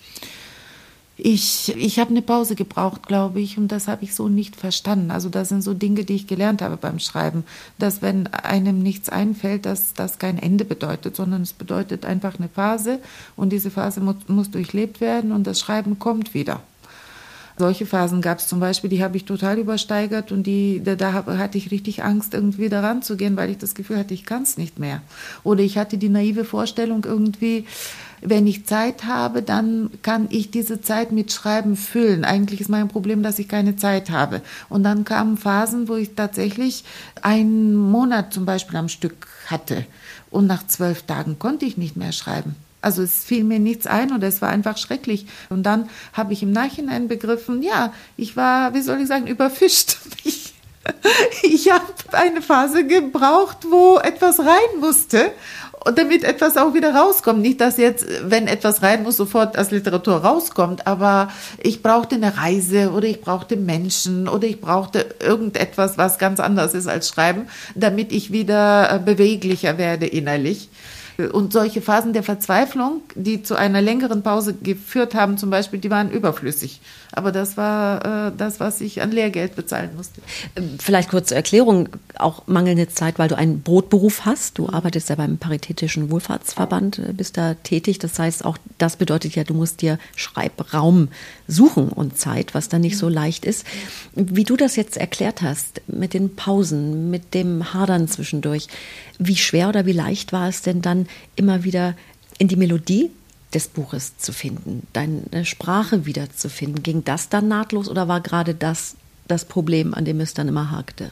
ich, 1.24 1.76
ich 1.78 2.00
habe 2.00 2.10
eine 2.10 2.24
Pause 2.24 2.56
gebraucht, 2.56 3.06
glaube 3.06 3.42
ich, 3.42 3.60
und 3.60 3.68
das 3.68 3.88
habe 3.88 4.04
ich 4.04 4.16
so 4.16 4.28
nicht 4.28 4.56
verstanden. 4.56 5.12
Also 5.12 5.30
das 5.30 5.50
sind 5.50 5.62
so 5.62 5.76
Dinge, 5.76 6.04
die 6.04 6.16
ich 6.16 6.26
gelernt 6.26 6.64
habe 6.64 6.78
beim 6.78 6.98
Schreiben, 6.98 7.44
dass 7.78 8.02
wenn 8.02 8.26
einem 8.28 8.82
nichts 8.82 9.08
einfällt, 9.10 9.68
dass 9.68 9.94
das 9.94 10.18
kein 10.18 10.40
Ende 10.40 10.66
bedeutet, 10.66 11.16
sondern 11.16 11.44
es 11.44 11.54
bedeutet 11.54 12.06
einfach 12.06 12.40
eine 12.40 12.50
Phase 12.50 13.00
und 13.36 13.52
diese 13.52 13.70
Phase 13.70 14.02
muss, 14.02 14.16
muss 14.28 14.50
durchlebt 14.50 15.00
werden 15.00 15.32
und 15.32 15.46
das 15.46 15.60
Schreiben 15.60 16.00
kommt 16.00 16.34
wieder. 16.34 16.62
Solche 17.62 17.86
Phasen 17.86 18.22
gab 18.22 18.40
es 18.40 18.48
zum 18.48 18.60
Beispiel, 18.60 18.90
die 18.90 19.04
habe 19.04 19.18
ich 19.18 19.26
total 19.26 19.60
übersteigert 19.60 20.32
und 20.32 20.48
die, 20.48 20.82
da, 20.84 20.96
da 20.96 21.14
hatte 21.14 21.60
ich 21.60 21.70
richtig 21.70 22.04
Angst, 22.04 22.34
irgendwie 22.34 22.70
daran 22.70 23.04
zu 23.04 23.16
gehen, 23.16 23.38
weil 23.38 23.52
ich 23.52 23.60
das 23.60 23.76
Gefühl 23.76 24.00
hatte, 24.00 24.16
ich 24.16 24.26
kann 24.26 24.42
es 24.42 24.58
nicht 24.58 24.80
mehr. 24.80 25.04
Oder 25.44 25.62
ich 25.62 25.78
hatte 25.78 26.00
die 26.00 26.10
naive 26.10 26.44
Vorstellung 26.44 27.06
irgendwie, 27.06 27.68
wenn 28.20 28.48
ich 28.48 28.66
Zeit 28.66 29.04
habe, 29.04 29.44
dann 29.44 29.92
kann 30.02 30.26
ich 30.32 30.50
diese 30.50 30.82
Zeit 30.82 31.12
mit 31.12 31.32
Schreiben 31.32 31.76
füllen. 31.76 32.26
Eigentlich 32.26 32.62
ist 32.62 32.70
mein 32.70 32.88
Problem, 32.88 33.22
dass 33.22 33.38
ich 33.38 33.48
keine 33.48 33.76
Zeit 33.76 34.10
habe. 34.10 34.42
Und 34.68 34.82
dann 34.82 35.06
kamen 35.06 35.38
Phasen, 35.38 35.88
wo 35.88 35.98
ich 35.98 36.16
tatsächlich 36.16 36.84
einen 37.22 37.76
Monat 37.76 38.34
zum 38.34 38.46
Beispiel 38.46 38.78
am 38.78 38.90
Stück 38.90 39.28
hatte. 39.46 39.86
Und 40.32 40.48
nach 40.48 40.66
zwölf 40.66 41.04
Tagen 41.04 41.38
konnte 41.38 41.66
ich 41.66 41.78
nicht 41.78 41.96
mehr 41.96 42.12
schreiben. 42.12 42.56
Also 42.82 43.04
es 43.04 43.24
fiel 43.24 43.44
mir 43.44 43.60
nichts 43.60 43.88
ein 43.88 44.12
oder 44.12 44.28
es 44.28 44.42
war 44.42 44.50
einfach 44.50 44.78
schrecklich. 44.78 45.26
Und 45.50 45.64
dann 45.64 45.90
habe 46.14 46.34
ich 46.34 46.44
im 46.44 46.52
Nachhinein 46.52 47.08
begriffen, 47.08 47.62
ja, 47.62 47.94
ich 48.18 48.36
war, 48.36 48.74
wie 48.74 48.82
soll 48.82 49.02
ich 49.02 49.08
sagen, 49.08 49.28
überfischt. 49.28 49.98
Ich, 50.24 50.54
ich 51.44 51.72
habe 51.72 51.86
eine 52.12 52.42
Phase 52.42 52.88
gebraucht, 52.88 53.58
wo 53.70 54.00
etwas 54.00 54.40
rein 54.40 54.80
musste 54.80 55.32
und 55.86 55.98
damit 55.98 56.24
etwas 56.24 56.58
auch 56.58 56.74
wieder 56.74 56.94
rauskommt. 56.94 57.42
Nicht, 57.42 57.62
dass 57.62 57.78
jetzt, 57.78 58.06
wenn 58.24 58.48
etwas 58.48 58.82
rein 58.82 59.04
muss, 59.04 59.18
sofort 59.18 59.58
als 59.58 59.72
Literatur 59.72 60.18
rauskommt, 60.18 60.88
aber 60.88 61.30
ich 61.62 61.82
brauchte 61.82 62.16
eine 62.16 62.38
Reise 62.38 62.92
oder 62.92 63.08
ich 63.08 63.22
brauchte 63.22 63.58
Menschen 63.58 64.28
oder 64.28 64.48
ich 64.48 64.62
brauchte 64.62 65.16
irgendetwas, 65.20 65.98
was 65.98 66.18
ganz 66.18 66.40
anders 66.40 66.74
ist 66.74 66.88
als 66.88 67.10
Schreiben, 67.10 67.48
damit 67.76 68.12
ich 68.12 68.32
wieder 68.32 68.92
äh, 68.92 69.00
beweglicher 69.00 69.78
werde 69.78 70.06
innerlich. 70.06 70.70
Und 71.32 71.54
solche 71.54 71.82
Phasen 71.82 72.14
der 72.14 72.24
Verzweiflung, 72.24 73.02
die 73.16 73.44
zu 73.44 73.56
einer 73.56 73.82
längeren 73.82 74.24
Pause 74.24 74.54
geführt 74.54 75.14
haben, 75.16 75.38
zum 75.38 75.50
Beispiel, 75.50 75.80
die 75.80 75.90
waren 75.90 76.12
überflüssig. 76.12 76.80
Aber 77.12 77.32
das 77.32 77.58
war 77.58 78.28
äh, 78.28 78.32
das, 78.36 78.60
was 78.60 78.80
ich 78.82 79.02
an 79.02 79.12
Lehrgeld 79.12 79.56
bezahlen 79.56 79.90
musste. 79.96 80.22
Ähm, 80.56 80.78
vielleicht 80.80 81.10
kurz 81.10 81.28
zur 81.28 81.38
Erklärung, 81.38 81.90
auch 82.18 82.48
mangelnde 82.48 82.88
Zeit, 82.88 83.20
weil 83.20 83.28
du 83.28 83.36
einen 83.36 83.62
Brotberuf 83.62 84.26
hast. 84.26 84.58
Du 84.58 84.70
arbeitest 84.70 85.10
ja 85.10 85.16
beim 85.16 85.38
Paritätischen 85.38 86.10
Wohlfahrtsverband, 86.10 87.00
äh, 87.00 87.14
bist 87.14 87.38
da 87.38 87.56
tätig. 87.56 88.00
Das 88.00 88.18
heißt, 88.18 88.46
auch 88.46 88.58
das 88.78 88.96
bedeutet 88.96 89.36
ja, 89.36 89.44
du 89.44 89.54
musst 89.54 89.82
dir 89.82 90.00
Schreibraum 90.16 91.10
suchen 91.48 91.90
und 91.90 92.18
Zeit, 92.18 92.54
was 92.54 92.70
dann 92.70 92.82
nicht 92.82 92.98
so 92.98 93.10
leicht 93.10 93.46
ist. 93.46 93.66
Wie 94.16 94.44
du 94.44 94.56
das 94.56 94.76
jetzt 94.76 94.98
erklärt 94.98 95.42
hast, 95.42 95.82
mit 95.88 96.14
den 96.14 96.36
Pausen, 96.36 97.12
mit 97.12 97.34
dem 97.34 97.74
Hadern 97.74 98.08
zwischendurch, 98.08 98.68
wie 99.20 99.36
schwer 99.36 99.70
oder 99.70 99.86
wie 99.86 99.92
leicht 99.92 100.32
war 100.32 100.48
es 100.48 100.62
denn 100.62 100.82
dann 100.82 101.08
immer 101.36 101.64
wieder 101.64 101.96
in 102.38 102.48
die 102.48 102.56
Melodie 102.56 103.12
des 103.54 103.68
Buches 103.68 104.18
zu 104.18 104.34
finden, 104.34 104.88
deine 104.94 105.46
Sprache 105.46 106.06
wiederzufinden. 106.06 106.84
Ging 106.84 107.04
das 107.04 107.30
dann 107.30 107.48
nahtlos 107.48 107.90
oder 107.90 108.08
war 108.08 108.22
gerade 108.22 108.56
das 108.56 108.96
das 109.28 109.46
Problem, 109.46 109.94
an 109.94 110.06
dem 110.06 110.20
es 110.20 110.34
dann 110.34 110.48
immer 110.48 110.72
hakte? 110.72 111.12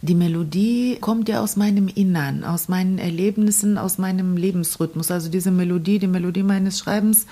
Die 0.00 0.14
Melodie 0.14 0.98
kommt 1.00 1.28
ja 1.28 1.40
aus 1.40 1.56
meinem 1.56 1.88
Innern, 1.88 2.44
aus 2.44 2.68
meinen 2.68 2.98
Erlebnissen, 2.98 3.78
aus 3.78 3.98
meinem 3.98 4.36
Lebensrhythmus. 4.36 5.10
Also 5.10 5.28
diese 5.28 5.50
Melodie, 5.50 5.98
die 5.98 6.08
Melodie 6.08 6.42
meines 6.42 6.78
Schreibens 6.78 7.26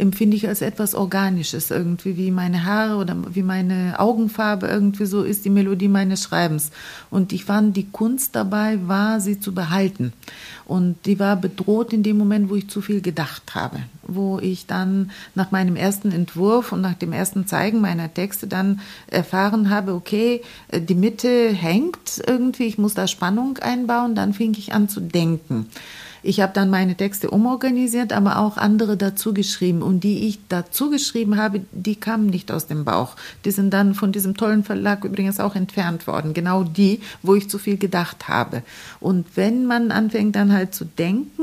empfinde 0.00 0.36
ich 0.36 0.48
als 0.48 0.62
etwas 0.62 0.94
Organisches, 0.94 1.70
irgendwie 1.70 2.16
wie 2.16 2.30
meine 2.30 2.64
Haare 2.64 2.96
oder 2.96 3.16
wie 3.34 3.42
meine 3.42 3.96
Augenfarbe 3.98 4.66
irgendwie 4.66 5.04
so 5.04 5.22
ist 5.22 5.44
die 5.44 5.50
Melodie 5.50 5.88
meines 5.88 6.24
Schreibens. 6.24 6.70
Und 7.10 7.32
ich 7.32 7.44
fand, 7.44 7.76
die 7.76 7.90
Kunst 7.90 8.34
dabei 8.34 8.78
war, 8.88 9.20
sie 9.20 9.38
zu 9.38 9.52
behalten. 9.52 10.12
Und 10.70 11.04
die 11.04 11.18
war 11.18 11.34
bedroht 11.34 11.92
in 11.92 12.04
dem 12.04 12.16
Moment, 12.16 12.48
wo 12.48 12.54
ich 12.54 12.70
zu 12.70 12.80
viel 12.80 13.00
gedacht 13.00 13.56
habe, 13.56 13.80
wo 14.04 14.38
ich 14.38 14.66
dann 14.66 15.10
nach 15.34 15.50
meinem 15.50 15.74
ersten 15.74 16.12
Entwurf 16.12 16.70
und 16.70 16.80
nach 16.80 16.94
dem 16.94 17.12
ersten 17.12 17.44
Zeigen 17.48 17.80
meiner 17.80 18.14
Texte 18.14 18.46
dann 18.46 18.78
erfahren 19.08 19.68
habe, 19.68 19.94
okay, 19.94 20.42
die 20.72 20.94
Mitte 20.94 21.48
hängt 21.48 22.22
irgendwie, 22.24 22.66
ich 22.66 22.78
muss 22.78 22.94
da 22.94 23.08
Spannung 23.08 23.58
einbauen, 23.58 24.14
dann 24.14 24.32
fing 24.32 24.54
ich 24.56 24.72
an 24.72 24.88
zu 24.88 25.00
denken. 25.00 25.66
Ich 26.22 26.40
habe 26.40 26.52
dann 26.52 26.68
meine 26.68 26.96
Texte 26.96 27.30
umorganisiert, 27.30 28.12
aber 28.12 28.38
auch 28.38 28.56
andere 28.56 28.96
dazu 28.96 29.32
geschrieben. 29.32 29.82
Und 29.82 30.04
die 30.04 30.28
ich 30.28 30.38
dazu 30.48 30.90
geschrieben 30.90 31.36
habe, 31.36 31.62
die 31.72 31.96
kamen 31.96 32.26
nicht 32.26 32.52
aus 32.52 32.66
dem 32.66 32.84
Bauch. 32.84 33.16
Die 33.44 33.50
sind 33.50 33.70
dann 33.70 33.94
von 33.94 34.12
diesem 34.12 34.36
tollen 34.36 34.64
Verlag 34.64 35.04
übrigens 35.04 35.40
auch 35.40 35.56
entfernt 35.56 36.06
worden. 36.06 36.34
Genau 36.34 36.62
die, 36.62 37.00
wo 37.22 37.34
ich 37.34 37.48
zu 37.48 37.58
viel 37.58 37.78
gedacht 37.78 38.28
habe. 38.28 38.62
Und 39.00 39.26
wenn 39.36 39.66
man 39.66 39.90
anfängt 39.90 40.36
dann 40.36 40.52
halt 40.52 40.59
zu 40.68 40.84
denken, 40.84 41.42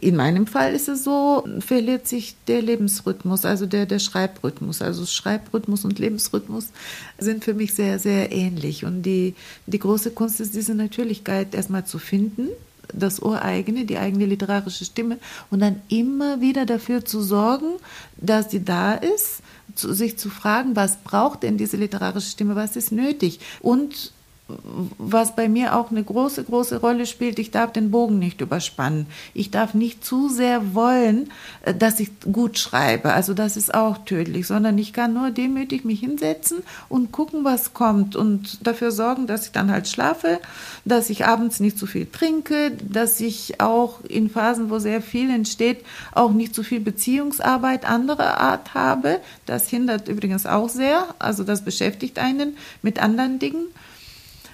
in 0.00 0.16
meinem 0.16 0.46
Fall 0.46 0.74
ist 0.74 0.88
es 0.88 1.04
so, 1.04 1.46
verliert 1.58 2.08
sich 2.08 2.36
der 2.46 2.62
Lebensrhythmus, 2.62 3.44
also 3.44 3.66
der, 3.66 3.86
der 3.86 3.98
Schreibrhythmus. 3.98 4.82
Also 4.82 5.04
Schreibrhythmus 5.04 5.84
und 5.84 5.98
Lebensrhythmus 5.98 6.68
sind 7.18 7.44
für 7.44 7.54
mich 7.54 7.74
sehr, 7.74 7.98
sehr 7.98 8.32
ähnlich. 8.32 8.84
Und 8.84 9.02
die, 9.02 9.34
die 9.66 9.78
große 9.78 10.12
Kunst 10.12 10.40
ist, 10.40 10.54
diese 10.54 10.74
Natürlichkeit 10.74 11.54
erstmal 11.54 11.84
zu 11.84 11.98
finden 11.98 12.48
das 12.92 13.20
Ureigene, 13.20 13.84
die 13.84 13.98
eigene 13.98 14.26
literarische 14.26 14.84
Stimme 14.84 15.18
und 15.50 15.60
dann 15.60 15.80
immer 15.88 16.40
wieder 16.40 16.66
dafür 16.66 17.04
zu 17.04 17.22
sorgen, 17.22 17.76
dass 18.16 18.50
sie 18.50 18.64
da 18.64 18.94
ist, 18.94 19.42
zu, 19.74 19.92
sich 19.92 20.18
zu 20.18 20.28
fragen, 20.28 20.74
was 20.74 20.96
braucht 21.04 21.44
denn 21.44 21.56
diese 21.56 21.76
literarische 21.76 22.30
Stimme, 22.30 22.56
was 22.56 22.74
ist 22.74 22.90
nötig 22.90 23.38
und 23.60 24.12
was 24.98 25.34
bei 25.34 25.48
mir 25.48 25.76
auch 25.76 25.90
eine 25.90 26.02
große, 26.02 26.44
große 26.44 26.80
Rolle 26.80 27.06
spielt, 27.06 27.38
ich 27.38 27.50
darf 27.50 27.72
den 27.72 27.90
Bogen 27.90 28.18
nicht 28.18 28.40
überspannen. 28.40 29.06
Ich 29.34 29.50
darf 29.50 29.74
nicht 29.74 30.04
zu 30.04 30.28
sehr 30.28 30.74
wollen, 30.74 31.30
äh, 31.62 31.74
dass 31.74 32.00
ich 32.00 32.10
gut 32.32 32.58
schreibe. 32.58 33.12
Also 33.12 33.34
das 33.34 33.56
ist 33.56 33.74
auch 33.74 33.98
tödlich, 34.04 34.46
sondern 34.46 34.78
ich 34.78 34.92
kann 34.92 35.14
nur 35.14 35.30
demütig 35.30 35.84
mich 35.84 36.00
hinsetzen 36.00 36.62
und 36.88 37.12
gucken, 37.12 37.44
was 37.44 37.74
kommt 37.74 38.16
und 38.16 38.66
dafür 38.66 38.90
sorgen, 38.90 39.26
dass 39.26 39.46
ich 39.46 39.52
dann 39.52 39.70
halt 39.70 39.88
schlafe, 39.88 40.40
dass 40.84 41.10
ich 41.10 41.26
abends 41.26 41.60
nicht 41.60 41.78
zu 41.78 41.86
viel 41.86 42.06
trinke, 42.06 42.72
dass 42.82 43.20
ich 43.20 43.60
auch 43.60 44.04
in 44.04 44.30
Phasen, 44.30 44.70
wo 44.70 44.78
sehr 44.78 45.02
viel 45.02 45.30
entsteht, 45.30 45.84
auch 46.12 46.32
nicht 46.32 46.54
zu 46.54 46.62
viel 46.62 46.80
Beziehungsarbeit 46.80 47.84
anderer 47.88 48.38
Art 48.38 48.74
habe. 48.74 49.20
Das 49.46 49.68
hindert 49.68 50.08
übrigens 50.08 50.46
auch 50.46 50.68
sehr. 50.68 51.14
Also 51.18 51.44
das 51.44 51.64
beschäftigt 51.64 52.18
einen 52.18 52.56
mit 52.82 53.02
anderen 53.02 53.38
Dingen. 53.38 53.66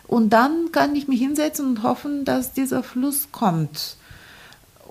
Und 0.06 0.30
dann 0.30 0.70
kann 0.72 0.94
ich 0.94 1.08
mich 1.08 1.20
hinsetzen 1.20 1.66
und 1.66 1.82
hoffen, 1.82 2.24
dass 2.24 2.52
dieser 2.52 2.82
Fluss 2.82 3.28
kommt. 3.32 3.96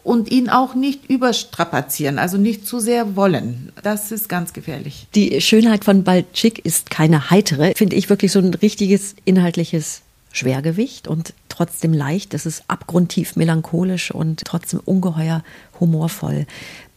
Und 0.03 0.29
ihn 0.29 0.49
auch 0.49 0.75
nicht 0.75 1.09
überstrapazieren, 1.09 2.19
also 2.19 2.37
nicht 2.37 2.67
zu 2.67 2.79
sehr 2.79 3.15
wollen. 3.15 3.71
Das 3.81 4.11
ist 4.11 4.29
ganz 4.29 4.53
gefährlich. 4.53 5.07
Die 5.15 5.41
Schönheit 5.41 5.83
von 5.83 6.03
Baltschik 6.03 6.63
ist 6.63 6.91
keine 6.91 7.31
heitere, 7.31 7.73
finde 7.75 7.95
ich 7.95 8.07
wirklich 8.07 8.31
so 8.31 8.37
ein 8.37 8.53
richtiges 8.53 9.15
inhaltliches 9.25 10.01
Schwergewicht 10.31 11.07
und 11.07 11.33
trotzdem 11.49 11.93
leicht. 11.93 12.35
Es 12.35 12.45
ist 12.45 12.65
abgrundtief 12.67 13.35
melancholisch 13.35 14.11
und 14.11 14.43
trotzdem 14.45 14.79
ungeheuer 14.85 15.43
humorvoll. 15.79 16.45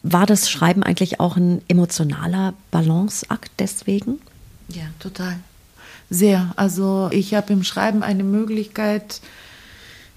War 0.03 0.27
das 0.27 0.51
Schreiben 0.51 0.83
eigentlich 0.83 1.19
auch 1.19 1.37
ein 1.37 1.63
emotionaler 1.69 2.55
Balanceakt 2.71 3.53
deswegen? 3.59 4.21
Ja, 4.69 4.85
total. 4.99 5.39
Sehr. 6.11 6.53
Also 6.57 7.09
ich 7.13 7.35
habe 7.35 7.53
im 7.53 7.63
Schreiben 7.63 8.03
eine 8.03 8.25
Möglichkeit 8.25 9.21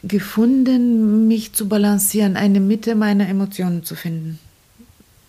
gefunden, 0.04 1.28
mich 1.28 1.54
zu 1.54 1.68
balancieren, 1.68 2.36
eine 2.38 2.60
Mitte 2.60 2.96
meiner 2.96 3.28
Emotionen 3.28 3.84
zu 3.84 3.96
finden. 3.96 4.40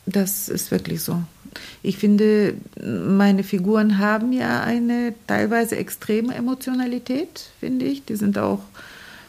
Das 0.06 0.48
ist 0.48 0.70
wirklich 0.70 1.02
so. 1.02 1.22
Ich 1.82 1.98
finde, 1.98 2.54
meine 2.82 3.44
Figuren 3.44 3.98
haben 3.98 4.32
ja 4.32 4.62
eine 4.62 5.14
teilweise 5.26 5.76
extreme 5.76 6.34
Emotionalität, 6.34 7.50
finde 7.60 7.84
ich. 7.84 8.04
Die 8.04 8.16
sind 8.16 8.38
auch 8.38 8.60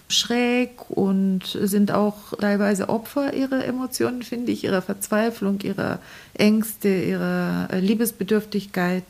schräg 0.07 0.89
und 0.89 1.41
sind 1.61 1.91
auch 1.91 2.37
teilweise 2.39 2.87
Opfer 2.87 3.33
ihrer 3.33 3.65
Emotionen, 3.65 4.23
finde 4.23 4.51
ich, 4.51 4.63
ihrer 4.63 4.81
Verzweiflung, 4.81 5.59
ihrer 5.61 5.99
Ängste, 6.33 6.87
ihrer 6.87 7.67
Liebesbedürftigkeit. 7.79 9.03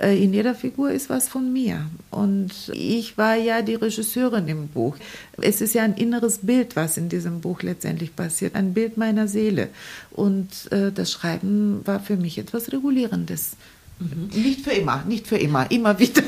Äh, 0.00 0.22
in 0.22 0.32
jeder 0.32 0.54
Figur 0.54 0.90
ist 0.90 1.10
was 1.10 1.28
von 1.28 1.52
mir. 1.52 1.86
Und 2.10 2.72
ich 2.72 3.18
war 3.18 3.36
ja 3.36 3.62
die 3.62 3.74
Regisseurin 3.74 4.48
im 4.48 4.68
Buch. 4.68 4.96
Es 5.40 5.60
ist 5.60 5.74
ja 5.74 5.82
ein 5.82 5.94
inneres 5.94 6.38
Bild, 6.38 6.76
was 6.76 6.96
in 6.96 7.08
diesem 7.08 7.40
Buch 7.40 7.62
letztendlich 7.62 8.16
passiert, 8.16 8.54
ein 8.54 8.72
Bild 8.72 8.96
meiner 8.96 9.28
Seele. 9.28 9.68
Und 10.10 10.72
äh, 10.72 10.90
das 10.90 11.12
Schreiben 11.12 11.82
war 11.84 12.00
für 12.00 12.16
mich 12.16 12.38
etwas 12.38 12.72
Regulierendes. 12.72 13.52
Mhm. 13.98 14.30
Nicht 14.42 14.62
für 14.62 14.72
immer, 14.72 15.04
nicht 15.06 15.26
für 15.26 15.36
immer, 15.36 15.70
immer 15.70 15.98
wieder. 15.98 16.22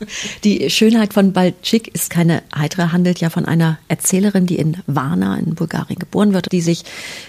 Die 0.44 0.70
Schönheit 0.70 1.12
von 1.14 1.32
Baltschik 1.32 1.88
ist 1.88 2.10
keine 2.10 2.42
heitere, 2.54 2.92
handelt 2.92 3.20
ja 3.20 3.30
von 3.30 3.44
einer 3.44 3.78
Erzählerin, 3.88 4.46
die 4.46 4.56
in 4.56 4.78
Varna 4.86 5.36
in 5.36 5.54
Bulgarien 5.54 5.98
geboren 5.98 6.32
wird, 6.32 6.52
die 6.52 6.60
sich 6.60 6.84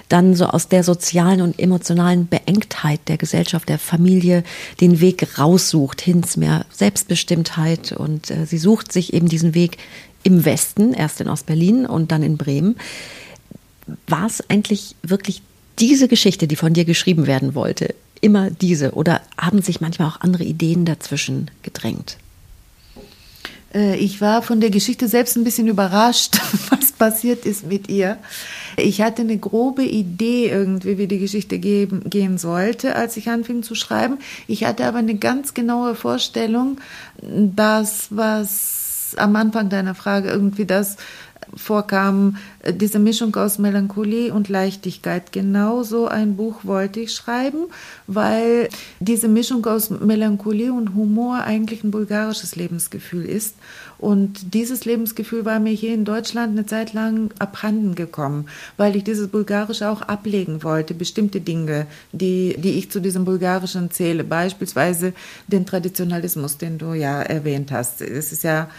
dann 0.10 0.36
so 0.36 0.46
aus 0.46 0.68
der 0.68 0.84
sozialen 0.84 1.42
und 1.42 1.60
emotionalen 1.60 2.28
Beengtheit 2.28 3.02
der 3.08 3.18
Gesellschaft, 3.18 3.70
der 3.70 3.80
Familie 3.80 4.44
den 4.80 5.02
Weg 5.02 5.38
raussucht, 5.38 6.02
hin 6.02 6.24
zu 6.24 6.40
mehr 6.40 6.66
Selbstbestimmtheit. 6.72 7.92
Und 7.92 8.32
äh, 8.32 8.46
sie 8.46 8.58
sucht 8.58 8.92
sich 8.92 9.14
eben 9.14 9.28
diesen 9.28 9.54
Weg 9.54 9.78
im 10.24 10.46
Westen, 10.46 10.94
erst 10.94 11.22
in 11.22 11.30
Ostberlin 11.30 11.86
und 11.86 12.12
dann 12.12 12.24
in 12.24 12.38
Bremen. 12.38 12.76
War 14.08 14.28
es 14.28 14.48
eigentlich 14.50 14.96
wirklich 15.04 15.42
diese 15.80 16.08
Geschichte, 16.08 16.48
die 16.48 16.56
von 16.56 16.74
dir 16.74 16.86
geschrieben 16.86 17.28
werden 17.28 17.56
wollte? 17.56 17.96
Immer 18.22 18.52
diese? 18.52 18.92
Oder 18.92 19.22
haben 19.38 19.62
sich 19.62 19.82
manchmal 19.82 20.08
auch 20.10 20.22
andere 20.22 20.44
Ideen 20.44 20.86
dazwischen 20.86 21.50
gedrängt? 21.64 22.18
Äh, 23.74 23.96
ich 23.98 24.22
war 24.22 24.42
von 24.42 24.62
der 24.62 24.70
Geschichte 24.70 25.08
selbst 25.08 25.36
ein 25.38 25.44
bisschen 25.44 25.68
überrascht, 25.68 26.40
was 26.70 26.92
passiert 26.92 27.46
ist 27.46 27.68
mit 27.68 27.90
ihr. 27.90 28.18
Ich 28.78 29.02
hatte 29.02 29.22
eine 29.22 29.38
grobe 29.38 29.84
Idee 29.84 30.50
irgendwie, 30.50 30.98
wie 30.98 31.08
die 31.08 31.20
Geschichte 31.20 31.60
geben, 31.60 32.04
gehen 32.10 32.38
sollte, 32.38 32.96
als 32.96 33.18
ich 33.18 33.30
anfing 33.30 33.64
zu 33.64 33.76
schreiben. 33.76 34.18
Ich 34.48 34.64
hatte 34.64 34.86
aber 34.86 35.00
eine 35.00 35.16
ganz 35.16 35.54
genaue 35.54 35.96
Vorstellung, 35.96 36.80
dass 37.22 38.08
was 38.10 39.16
am 39.18 39.36
Anfang 39.36 39.70
deiner 39.70 39.96
Frage 39.96 40.30
irgendwie 40.30 40.66
das 40.66 40.96
vorkam, 41.56 42.38
äh, 42.60 42.74
diese 42.74 43.00
Mischung 43.00 43.36
aus 43.36 43.60
Melancholie 43.60 44.34
und 44.34 44.50
Leichtigkeit. 44.50 45.32
Genau 45.32 45.84
so 45.84 46.08
ein 46.08 46.36
Buch 46.36 46.64
wollte 46.64 47.02
ich 47.02 47.14
schreiben, 47.14 47.66
weil 48.08 48.70
diese 49.00 49.28
Mischung 49.28 49.66
aus 49.66 49.90
Melancholie 49.90 50.74
und 50.74 50.96
Humor 50.96 51.42
eigentlich 51.44 51.84
ein 51.84 51.92
bulgarisches 51.92 52.56
Lebensgefühl 52.56 53.26
ist. 53.26 53.56
Und 53.98 54.56
dieses 54.56 54.84
Lebensgefühl 54.86 55.46
war 55.46 55.60
mir 55.60 55.74
hier 55.74 55.94
in 55.94 56.06
Deutschland 56.06 56.58
eine 56.58 56.66
Zeit 56.66 56.94
lang 56.94 57.30
abhanden 57.38 57.94
gekommen, 57.94 58.48
weil 58.76 58.96
ich 58.96 59.04
dieses 59.04 59.28
Bulgarische 59.28 59.88
auch 59.90 60.02
ablegen 60.02 60.64
wollte, 60.64 60.96
bestimmte 60.96 61.40
Dinge, 61.40 61.86
die, 62.12 62.56
die 62.58 62.80
ich 62.80 62.90
zu 62.90 63.00
diesem 63.00 63.26
Bulgarischen 63.26 63.92
zähle, 63.92 64.24
beispielsweise 64.24 65.14
den 65.48 65.68
Traditionalismus, 65.68 66.58
den 66.58 66.80
du 66.80 66.94
ja 66.94 67.22
erwähnt 67.22 67.72
hast. 67.72 68.02
Es 68.02 68.32
ist 68.32 68.44
ja 68.44 68.70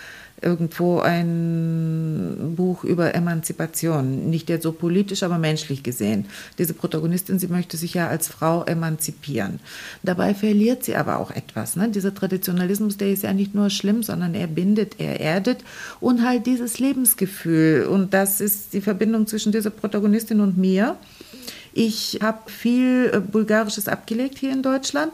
irgendwo 0.42 1.00
ein 1.00 2.54
Buch 2.56 2.84
über 2.84 3.14
Emanzipation, 3.14 4.30
nicht 4.30 4.48
jetzt 4.48 4.62
so 4.62 4.72
politisch, 4.72 5.22
aber 5.22 5.38
menschlich 5.38 5.82
gesehen. 5.82 6.26
Diese 6.58 6.74
Protagonistin, 6.74 7.38
sie 7.38 7.48
möchte 7.48 7.76
sich 7.76 7.94
ja 7.94 8.08
als 8.08 8.28
Frau 8.28 8.64
emanzipieren. 8.64 9.60
Dabei 10.02 10.34
verliert 10.34 10.84
sie 10.84 10.96
aber 10.96 11.18
auch 11.18 11.30
etwas. 11.30 11.76
Ne? 11.76 11.88
Dieser 11.88 12.14
Traditionalismus, 12.14 12.96
der 12.96 13.12
ist 13.12 13.22
ja 13.22 13.32
nicht 13.32 13.54
nur 13.54 13.70
schlimm, 13.70 14.02
sondern 14.02 14.34
er 14.34 14.46
bindet, 14.46 14.98
er 14.98 15.20
erdet 15.20 15.64
und 16.00 16.26
halt 16.26 16.46
dieses 16.46 16.78
Lebensgefühl. 16.78 17.86
Und 17.86 18.14
das 18.14 18.40
ist 18.40 18.72
die 18.72 18.80
Verbindung 18.80 19.26
zwischen 19.26 19.52
dieser 19.52 19.70
Protagonistin 19.70 20.40
und 20.40 20.56
mir. 20.56 20.96
Ich 21.74 22.18
habe 22.22 22.50
viel 22.50 23.10
äh, 23.12 23.20
Bulgarisches 23.20 23.88
abgelegt 23.88 24.38
hier 24.38 24.52
in 24.52 24.62
Deutschland 24.62 25.12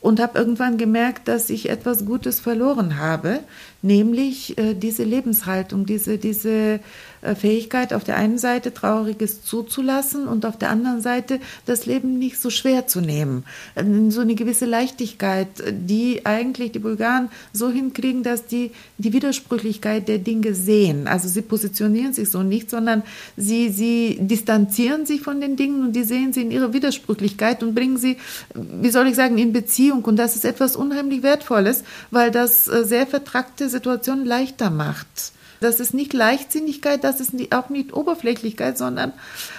und 0.00 0.20
habe 0.20 0.38
irgendwann 0.38 0.78
gemerkt, 0.78 1.28
dass 1.28 1.50
ich 1.50 1.68
etwas 1.68 2.04
Gutes 2.06 2.40
verloren 2.40 2.98
habe, 2.98 3.40
nämlich 3.82 4.58
äh, 4.58 4.74
diese 4.74 5.04
Lebenshaltung, 5.04 5.86
diese, 5.86 6.18
diese 6.18 6.80
äh, 7.22 7.34
Fähigkeit, 7.34 7.92
auf 7.92 8.04
der 8.04 8.16
einen 8.16 8.38
Seite 8.38 8.74
Trauriges 8.74 9.42
zuzulassen 9.42 10.28
und 10.28 10.44
auf 10.44 10.58
der 10.58 10.70
anderen 10.70 11.00
Seite 11.00 11.40
das 11.66 11.86
Leben 11.86 12.18
nicht 12.18 12.40
so 12.40 12.50
schwer 12.50 12.86
zu 12.86 13.00
nehmen. 13.00 13.44
Äh, 13.74 13.84
so 14.10 14.20
eine 14.20 14.34
gewisse 14.34 14.66
Leichtigkeit, 14.66 15.48
die 15.70 16.26
eigentlich 16.26 16.72
die 16.72 16.78
Bulgaren 16.78 17.30
so 17.52 17.70
hinkriegen, 17.70 18.22
dass 18.22 18.46
die 18.46 18.72
die 18.98 19.12
Widersprüchlichkeit 19.12 20.08
der 20.08 20.18
Dinge 20.18 20.54
sehen. 20.54 21.08
Also 21.08 21.28
sie 21.28 21.42
positionieren 21.42 22.12
sich 22.12 22.30
so 22.30 22.42
nicht, 22.42 22.68
sondern 22.68 23.02
sie, 23.36 23.70
sie 23.70 24.18
distanzieren 24.20 25.06
sich 25.06 25.22
von 25.22 25.40
den 25.40 25.56
Dingen 25.56 25.84
und 25.84 25.96
die 25.96 26.04
sehen 26.04 26.34
sie 26.34 26.42
in 26.42 26.50
ihrer 26.50 26.74
Widersprüchlichkeit 26.74 27.62
und 27.62 27.74
bringen 27.74 27.96
sie, 27.96 28.18
wie 28.54 28.90
soll 28.90 29.06
ich 29.08 29.16
sagen, 29.16 29.38
in 29.38 29.52
Beziehung. 29.52 30.04
Und 30.04 30.16
das 30.16 30.36
ist 30.36 30.44
etwas 30.44 30.76
unheimlich 30.76 31.22
Wertvolles, 31.22 31.82
weil 32.10 32.30
das 32.30 32.68
äh, 32.68 32.84
sehr 32.84 33.06
vertrackte 33.06 33.69
Situationen 33.70 34.26
leichter 34.26 34.70
macht. 34.70 35.32
Das 35.60 35.78
ist 35.78 35.94
nicht 35.94 36.12
Leichtsinnigkeit, 36.12 37.04
das 37.04 37.20
ist 37.20 37.32
auch 37.52 37.68
nicht 37.68 37.92
Oberflächlichkeit, 37.92 38.78
sondern 38.78 39.12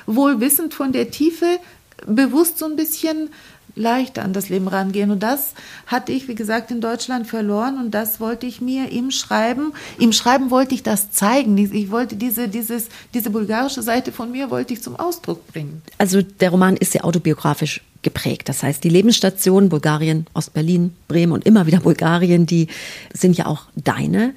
wohlwissend 0.07 0.73
von 0.73 0.91
der 0.91 1.11
Tiefe 1.11 1.59
bewusst 2.07 2.57
so 2.57 2.65
ein 2.65 2.75
bisschen 2.75 3.29
leichter 3.75 4.23
an 4.23 4.33
das 4.33 4.49
Leben 4.49 4.67
rangehen. 4.67 5.11
Und 5.11 5.21
das 5.23 5.53
hatte 5.87 6.11
ich, 6.11 6.27
wie 6.27 6.35
gesagt, 6.35 6.71
in 6.71 6.81
Deutschland 6.81 7.27
verloren 7.27 7.77
und 7.77 7.91
das 7.91 8.19
wollte 8.19 8.45
ich 8.45 8.61
mir 8.61 8.91
im 8.91 9.11
Schreiben, 9.11 9.73
im 9.99 10.11
Schreiben 10.11 10.51
wollte 10.51 10.75
ich 10.75 10.83
das 10.83 11.11
zeigen. 11.11 11.57
Ich 11.57 11.91
wollte 11.91 12.15
diese, 12.15 12.47
dieses, 12.47 12.87
diese 13.13 13.29
bulgarische 13.29 13.81
Seite 13.81 14.11
von 14.11 14.31
mir 14.31 14.49
wollte 14.49 14.73
ich 14.73 14.81
zum 14.81 14.95
Ausdruck 14.95 15.47
bringen. 15.47 15.81
Also 15.97 16.21
der 16.21 16.49
Roman 16.49 16.77
ist 16.77 16.91
sehr 16.91 17.05
autobiografisch 17.05 17.81
geprägt. 18.01 18.49
Das 18.49 18.63
heißt, 18.63 18.83
die 18.83 18.89
Lebensstationen 18.89 19.69
Bulgarien, 19.69 20.25
Ostberlin, 20.33 20.93
Bremen 21.07 21.31
und 21.31 21.45
immer 21.45 21.67
wieder 21.67 21.79
Bulgarien, 21.79 22.45
die 22.45 22.67
sind 23.13 23.37
ja 23.37 23.45
auch 23.45 23.65
deine. 23.75 24.33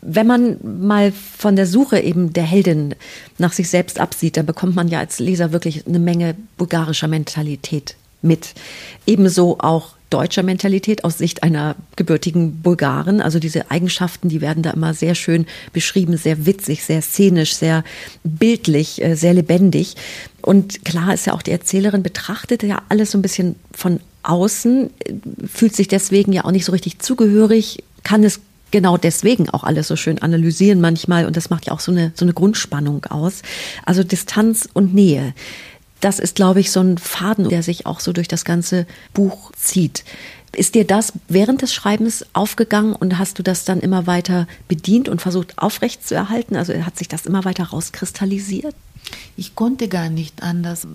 Wenn 0.00 0.26
man 0.26 0.58
mal 0.62 1.12
von 1.12 1.56
der 1.56 1.66
Suche 1.66 2.00
eben 2.00 2.32
der 2.32 2.44
Heldin 2.44 2.94
nach 3.38 3.52
sich 3.52 3.70
selbst 3.70 3.98
absieht, 3.98 4.36
dann 4.36 4.44
bekommt 4.44 4.76
man 4.76 4.88
ja 4.88 4.98
als 4.98 5.18
Leser 5.18 5.52
wirklich 5.52 5.86
eine 5.86 5.98
Menge 5.98 6.34
bulgarischer 6.58 7.08
Mentalität 7.08 7.96
mit. 8.24 8.54
Ebenso 9.06 9.58
auch 9.58 9.94
deutscher 10.10 10.44
Mentalität 10.44 11.02
aus 11.02 11.18
Sicht 11.18 11.42
einer 11.42 11.74
gebürtigen 11.96 12.60
Bulgaren. 12.62 13.20
Also 13.20 13.40
diese 13.40 13.70
Eigenschaften, 13.70 14.28
die 14.28 14.40
werden 14.40 14.62
da 14.62 14.70
immer 14.70 14.94
sehr 14.94 15.16
schön 15.16 15.46
beschrieben, 15.72 16.16
sehr 16.16 16.46
witzig, 16.46 16.84
sehr 16.84 17.02
szenisch, 17.02 17.56
sehr 17.56 17.82
bildlich, 18.22 19.02
äh, 19.02 19.16
sehr 19.16 19.34
lebendig. 19.34 19.96
Und 20.40 20.84
klar 20.84 21.14
ist 21.14 21.26
ja 21.26 21.32
auch 21.32 21.42
die 21.42 21.50
Erzählerin 21.50 22.04
betrachtet 22.04 22.62
ja 22.62 22.82
alles 22.88 23.10
so 23.10 23.18
ein 23.18 23.22
bisschen 23.22 23.56
von 23.72 23.98
außen, 24.22 24.90
fühlt 25.52 25.74
sich 25.74 25.88
deswegen 25.88 26.32
ja 26.32 26.44
auch 26.44 26.52
nicht 26.52 26.64
so 26.64 26.72
richtig 26.72 27.00
zugehörig, 27.00 27.82
kann 28.04 28.22
es 28.22 28.40
genau 28.70 28.96
deswegen 28.96 29.50
auch 29.50 29.64
alles 29.64 29.88
so 29.88 29.96
schön 29.96 30.20
analysieren 30.20 30.80
manchmal 30.80 31.26
und 31.26 31.36
das 31.36 31.50
macht 31.50 31.66
ja 31.66 31.72
auch 31.72 31.80
so 31.80 31.92
eine, 31.92 32.12
so 32.14 32.24
eine 32.24 32.32
Grundspannung 32.34 33.04
aus. 33.06 33.42
Also 33.84 34.02
Distanz 34.02 34.68
und 34.72 34.94
Nähe. 34.94 35.34
Das 36.04 36.18
ist, 36.18 36.36
glaube 36.36 36.60
ich, 36.60 36.70
so 36.70 36.80
ein 36.80 36.98
Faden, 36.98 37.48
der 37.48 37.62
sich 37.62 37.86
auch 37.86 37.98
so 37.98 38.12
durch 38.12 38.28
das 38.28 38.44
ganze 38.44 38.86
Buch 39.14 39.52
zieht. 39.56 40.04
Ist 40.54 40.74
dir 40.74 40.86
das 40.86 41.14
während 41.28 41.62
des 41.62 41.72
Schreibens 41.72 42.26
aufgegangen 42.34 42.94
und 42.94 43.18
hast 43.18 43.38
du 43.38 43.42
das 43.42 43.64
dann 43.64 43.80
immer 43.80 44.06
weiter 44.06 44.46
bedient 44.68 45.08
und 45.08 45.22
versucht 45.22 45.56
aufrechtzuerhalten? 45.56 46.56
Also 46.56 46.74
hat 46.74 46.98
sich 46.98 47.08
das 47.08 47.24
immer 47.24 47.46
weiter 47.46 47.64
rauskristallisiert? 47.64 48.74
Ich 49.38 49.54
konnte 49.54 49.88
gar 49.88 50.10
nicht 50.10 50.42
anders. 50.42 50.86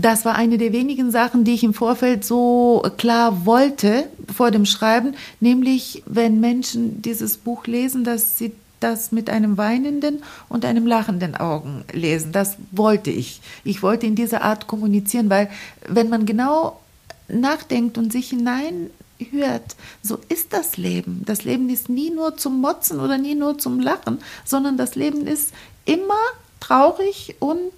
Das 0.00 0.24
war 0.24 0.34
eine 0.34 0.56
der 0.56 0.72
wenigen 0.72 1.10
Sachen, 1.10 1.44
die 1.44 1.52
ich 1.52 1.62
im 1.62 1.74
Vorfeld 1.74 2.24
so 2.24 2.82
klar 2.96 3.44
wollte 3.44 4.06
vor 4.34 4.50
dem 4.50 4.64
Schreiben, 4.64 5.14
nämlich 5.40 6.02
wenn 6.06 6.40
Menschen 6.40 7.02
dieses 7.02 7.36
Buch 7.36 7.66
lesen, 7.66 8.02
dass 8.02 8.38
sie 8.38 8.52
das 8.84 9.10
mit 9.10 9.30
einem 9.30 9.56
weinenden 9.56 10.22
und 10.48 10.64
einem 10.64 10.86
lachenden 10.86 11.34
Augen 11.34 11.84
lesen. 11.92 12.32
Das 12.32 12.56
wollte 12.70 13.10
ich. 13.10 13.40
Ich 13.64 13.82
wollte 13.82 14.06
in 14.06 14.14
dieser 14.14 14.42
Art 14.42 14.66
kommunizieren, 14.66 15.30
weil 15.30 15.50
wenn 15.88 16.10
man 16.10 16.26
genau 16.26 16.80
nachdenkt 17.28 17.96
und 17.98 18.12
sich 18.12 18.28
hinein 18.28 18.90
hört, 19.30 19.74
so 20.02 20.18
ist 20.28 20.52
das 20.52 20.76
Leben. 20.76 21.22
Das 21.24 21.44
Leben 21.44 21.70
ist 21.70 21.88
nie 21.88 22.10
nur 22.10 22.36
zum 22.36 22.60
Motzen 22.60 23.00
oder 23.00 23.16
nie 23.16 23.34
nur 23.34 23.58
zum 23.58 23.80
Lachen, 23.80 24.18
sondern 24.44 24.76
das 24.76 24.94
Leben 24.94 25.26
ist 25.26 25.54
immer 25.86 26.20
traurig 26.60 27.36
und 27.38 27.72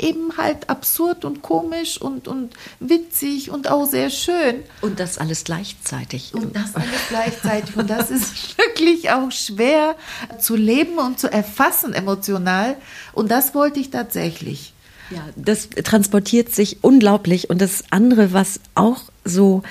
eben 0.00 0.36
halt 0.36 0.70
absurd 0.70 1.24
und 1.24 1.42
komisch 1.42 2.00
und, 2.00 2.28
und 2.28 2.54
witzig 2.80 3.50
und 3.50 3.68
auch 3.70 3.86
sehr 3.86 4.10
schön. 4.10 4.62
Und 4.80 5.00
das 5.00 5.18
alles 5.18 5.44
gleichzeitig. 5.44 6.34
Und 6.34 6.54
das 6.54 6.74
alles 6.76 7.08
gleichzeitig. 7.08 7.76
Und 7.76 7.90
das 7.90 8.10
ist 8.10 8.56
wirklich 8.58 9.10
auch 9.10 9.30
schwer 9.32 9.96
zu 10.38 10.56
leben 10.56 10.98
und 10.98 11.18
zu 11.18 11.30
erfassen 11.30 11.94
emotional. 11.94 12.76
Und 13.12 13.30
das 13.30 13.54
wollte 13.54 13.80
ich 13.80 13.90
tatsächlich. 13.90 14.72
Ja, 15.10 15.24
das 15.36 15.70
transportiert 15.70 16.54
sich 16.54 16.84
unglaublich. 16.84 17.50
Und 17.50 17.60
das 17.60 17.84
andere, 17.90 18.32
was 18.32 18.60
auch 18.74 19.02
so 19.24 19.62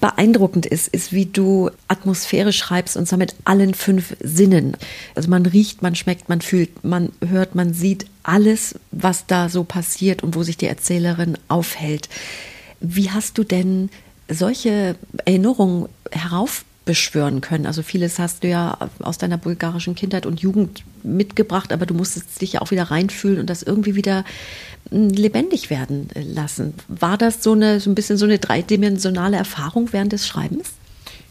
beeindruckend 0.00 0.66
ist, 0.66 0.88
ist, 0.88 1.12
wie 1.12 1.26
du 1.26 1.70
Atmosphäre 1.88 2.52
schreibst 2.52 2.96
und 2.96 3.06
zwar 3.06 3.18
mit 3.18 3.34
allen 3.44 3.74
fünf 3.74 4.16
Sinnen. 4.20 4.76
Also 5.14 5.30
man 5.30 5.46
riecht, 5.46 5.82
man 5.82 5.94
schmeckt, 5.94 6.28
man 6.28 6.40
fühlt, 6.40 6.84
man 6.84 7.10
hört, 7.26 7.54
man 7.54 7.74
sieht 7.74 8.06
alles, 8.22 8.78
was 8.90 9.26
da 9.26 9.48
so 9.48 9.64
passiert 9.64 10.22
und 10.22 10.34
wo 10.34 10.42
sich 10.42 10.56
die 10.56 10.66
Erzählerin 10.66 11.36
aufhält. 11.48 12.08
Wie 12.80 13.10
hast 13.10 13.38
du 13.38 13.44
denn 13.44 13.90
solche 14.28 14.96
Erinnerungen 15.24 15.88
herauf 16.12 16.64
beschwören 16.84 17.40
können. 17.40 17.66
Also 17.66 17.82
vieles 17.82 18.18
hast 18.18 18.42
du 18.42 18.48
ja 18.48 18.76
aus 19.00 19.18
deiner 19.18 19.38
bulgarischen 19.38 19.94
Kindheit 19.94 20.26
und 20.26 20.40
Jugend 20.40 20.82
mitgebracht, 21.02 21.72
aber 21.72 21.86
du 21.86 21.94
musstest 21.94 22.40
dich 22.40 22.54
ja 22.54 22.62
auch 22.62 22.70
wieder 22.70 22.84
reinfühlen 22.84 23.38
und 23.38 23.50
das 23.50 23.62
irgendwie 23.62 23.94
wieder 23.94 24.24
lebendig 24.90 25.70
werden 25.70 26.08
lassen. 26.14 26.74
War 26.88 27.16
das 27.16 27.42
so 27.42 27.52
eine 27.52 27.80
so 27.80 27.90
ein 27.90 27.94
bisschen 27.94 28.16
so 28.16 28.24
eine 28.24 28.38
dreidimensionale 28.38 29.36
Erfahrung 29.36 29.92
während 29.92 30.12
des 30.12 30.26
Schreibens? 30.26 30.72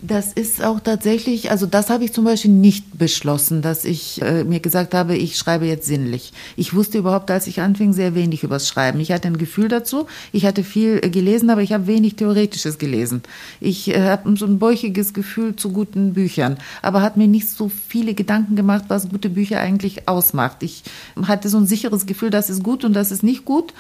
Das 0.01 0.31
ist 0.31 0.63
auch 0.63 0.79
tatsächlich, 0.79 1.51
also 1.51 1.65
das 1.65 1.89
habe 1.89 2.05
ich 2.05 2.13
zum 2.13 2.23
Beispiel 2.23 2.51
nicht 2.51 2.97
beschlossen, 2.97 3.61
dass 3.61 3.83
ich 3.83 4.21
äh, 4.21 4.45
mir 4.45 4.61
gesagt 4.61 4.93
habe, 4.93 5.17
ich 5.17 5.35
schreibe 5.35 5.65
jetzt 5.65 5.87
sinnlich. 5.87 6.31
Ich 6.55 6.73
wusste 6.73 6.99
überhaupt, 6.99 7.29
als 7.31 7.47
ich 7.47 7.59
anfing, 7.59 7.91
sehr 7.91 8.15
wenig 8.15 8.43
übers 8.43 8.69
Schreiben. 8.69 9.01
Ich 9.01 9.11
hatte 9.11 9.27
ein 9.27 9.37
Gefühl 9.37 9.67
dazu. 9.67 10.07
Ich 10.31 10.45
hatte 10.45 10.63
viel 10.63 11.01
äh, 11.03 11.09
gelesen, 11.09 11.49
aber 11.49 11.63
ich 11.63 11.73
habe 11.73 11.87
wenig 11.87 12.15
Theoretisches 12.15 12.77
gelesen. 12.77 13.23
Ich 13.59 13.89
äh, 13.89 14.07
habe 14.07 14.37
so 14.37 14.45
ein 14.45 14.57
bäuchiges 14.57 15.13
Gefühl 15.13 15.57
zu 15.57 15.73
guten 15.73 16.13
Büchern, 16.13 16.59
aber 16.81 17.01
hat 17.01 17.17
mir 17.17 17.27
nicht 17.27 17.49
so 17.49 17.69
viele 17.69 18.13
Gedanken 18.13 18.55
gemacht, 18.55 18.85
was 18.87 19.09
gute 19.09 19.29
Bücher 19.29 19.59
eigentlich 19.59 20.07
ausmacht. 20.07 20.63
Ich 20.63 20.83
hatte 21.27 21.49
so 21.49 21.57
ein 21.57 21.67
sicheres 21.67 22.05
Gefühl, 22.05 22.29
das 22.29 22.49
ist 22.49 22.63
gut 22.63 22.85
und 22.85 22.93
das 22.93 23.11
ist 23.11 23.21
nicht 23.21 23.43
gut, 23.43 23.73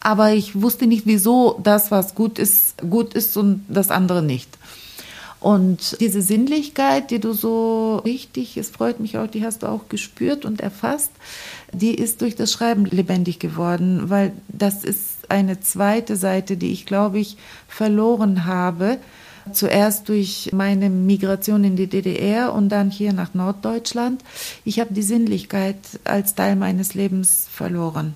aber 0.00 0.34
ich 0.34 0.60
wusste 0.60 0.86
nicht, 0.86 1.06
wieso 1.06 1.58
das, 1.62 1.90
was 1.90 2.14
gut 2.14 2.38
ist, 2.38 2.76
gut 2.90 3.14
ist 3.14 3.38
und 3.38 3.64
das 3.68 3.88
andere 3.88 4.22
nicht. 4.22 4.50
Und 5.42 6.00
diese 6.00 6.22
Sinnlichkeit, 6.22 7.10
die 7.10 7.18
du 7.18 7.32
so 7.32 7.96
richtig, 7.96 8.56
es 8.56 8.70
freut 8.70 9.00
mich 9.00 9.18
auch, 9.18 9.26
die 9.26 9.44
hast 9.44 9.64
du 9.64 9.66
auch 9.66 9.88
gespürt 9.88 10.44
und 10.44 10.60
erfasst, 10.60 11.10
die 11.72 11.94
ist 11.94 12.22
durch 12.22 12.36
das 12.36 12.52
Schreiben 12.52 12.84
lebendig 12.84 13.40
geworden, 13.40 14.08
weil 14.08 14.32
das 14.48 14.84
ist 14.84 15.28
eine 15.28 15.60
zweite 15.60 16.14
Seite, 16.16 16.56
die 16.56 16.72
ich 16.72 16.86
glaube 16.86 17.18
ich 17.18 17.36
verloren 17.66 18.44
habe, 18.44 18.98
Zuerst 19.50 20.08
durch 20.08 20.50
meine 20.52 20.88
Migration 20.88 21.64
in 21.64 21.74
die 21.74 21.88
DDR 21.88 22.54
und 22.54 22.68
dann 22.68 22.90
hier 22.90 23.12
nach 23.12 23.34
Norddeutschland. 23.34 24.22
Ich 24.64 24.78
habe 24.78 24.94
die 24.94 25.02
Sinnlichkeit 25.02 25.78
als 26.04 26.36
Teil 26.36 26.54
meines 26.54 26.94
Lebens 26.94 27.48
verloren. 27.50 28.14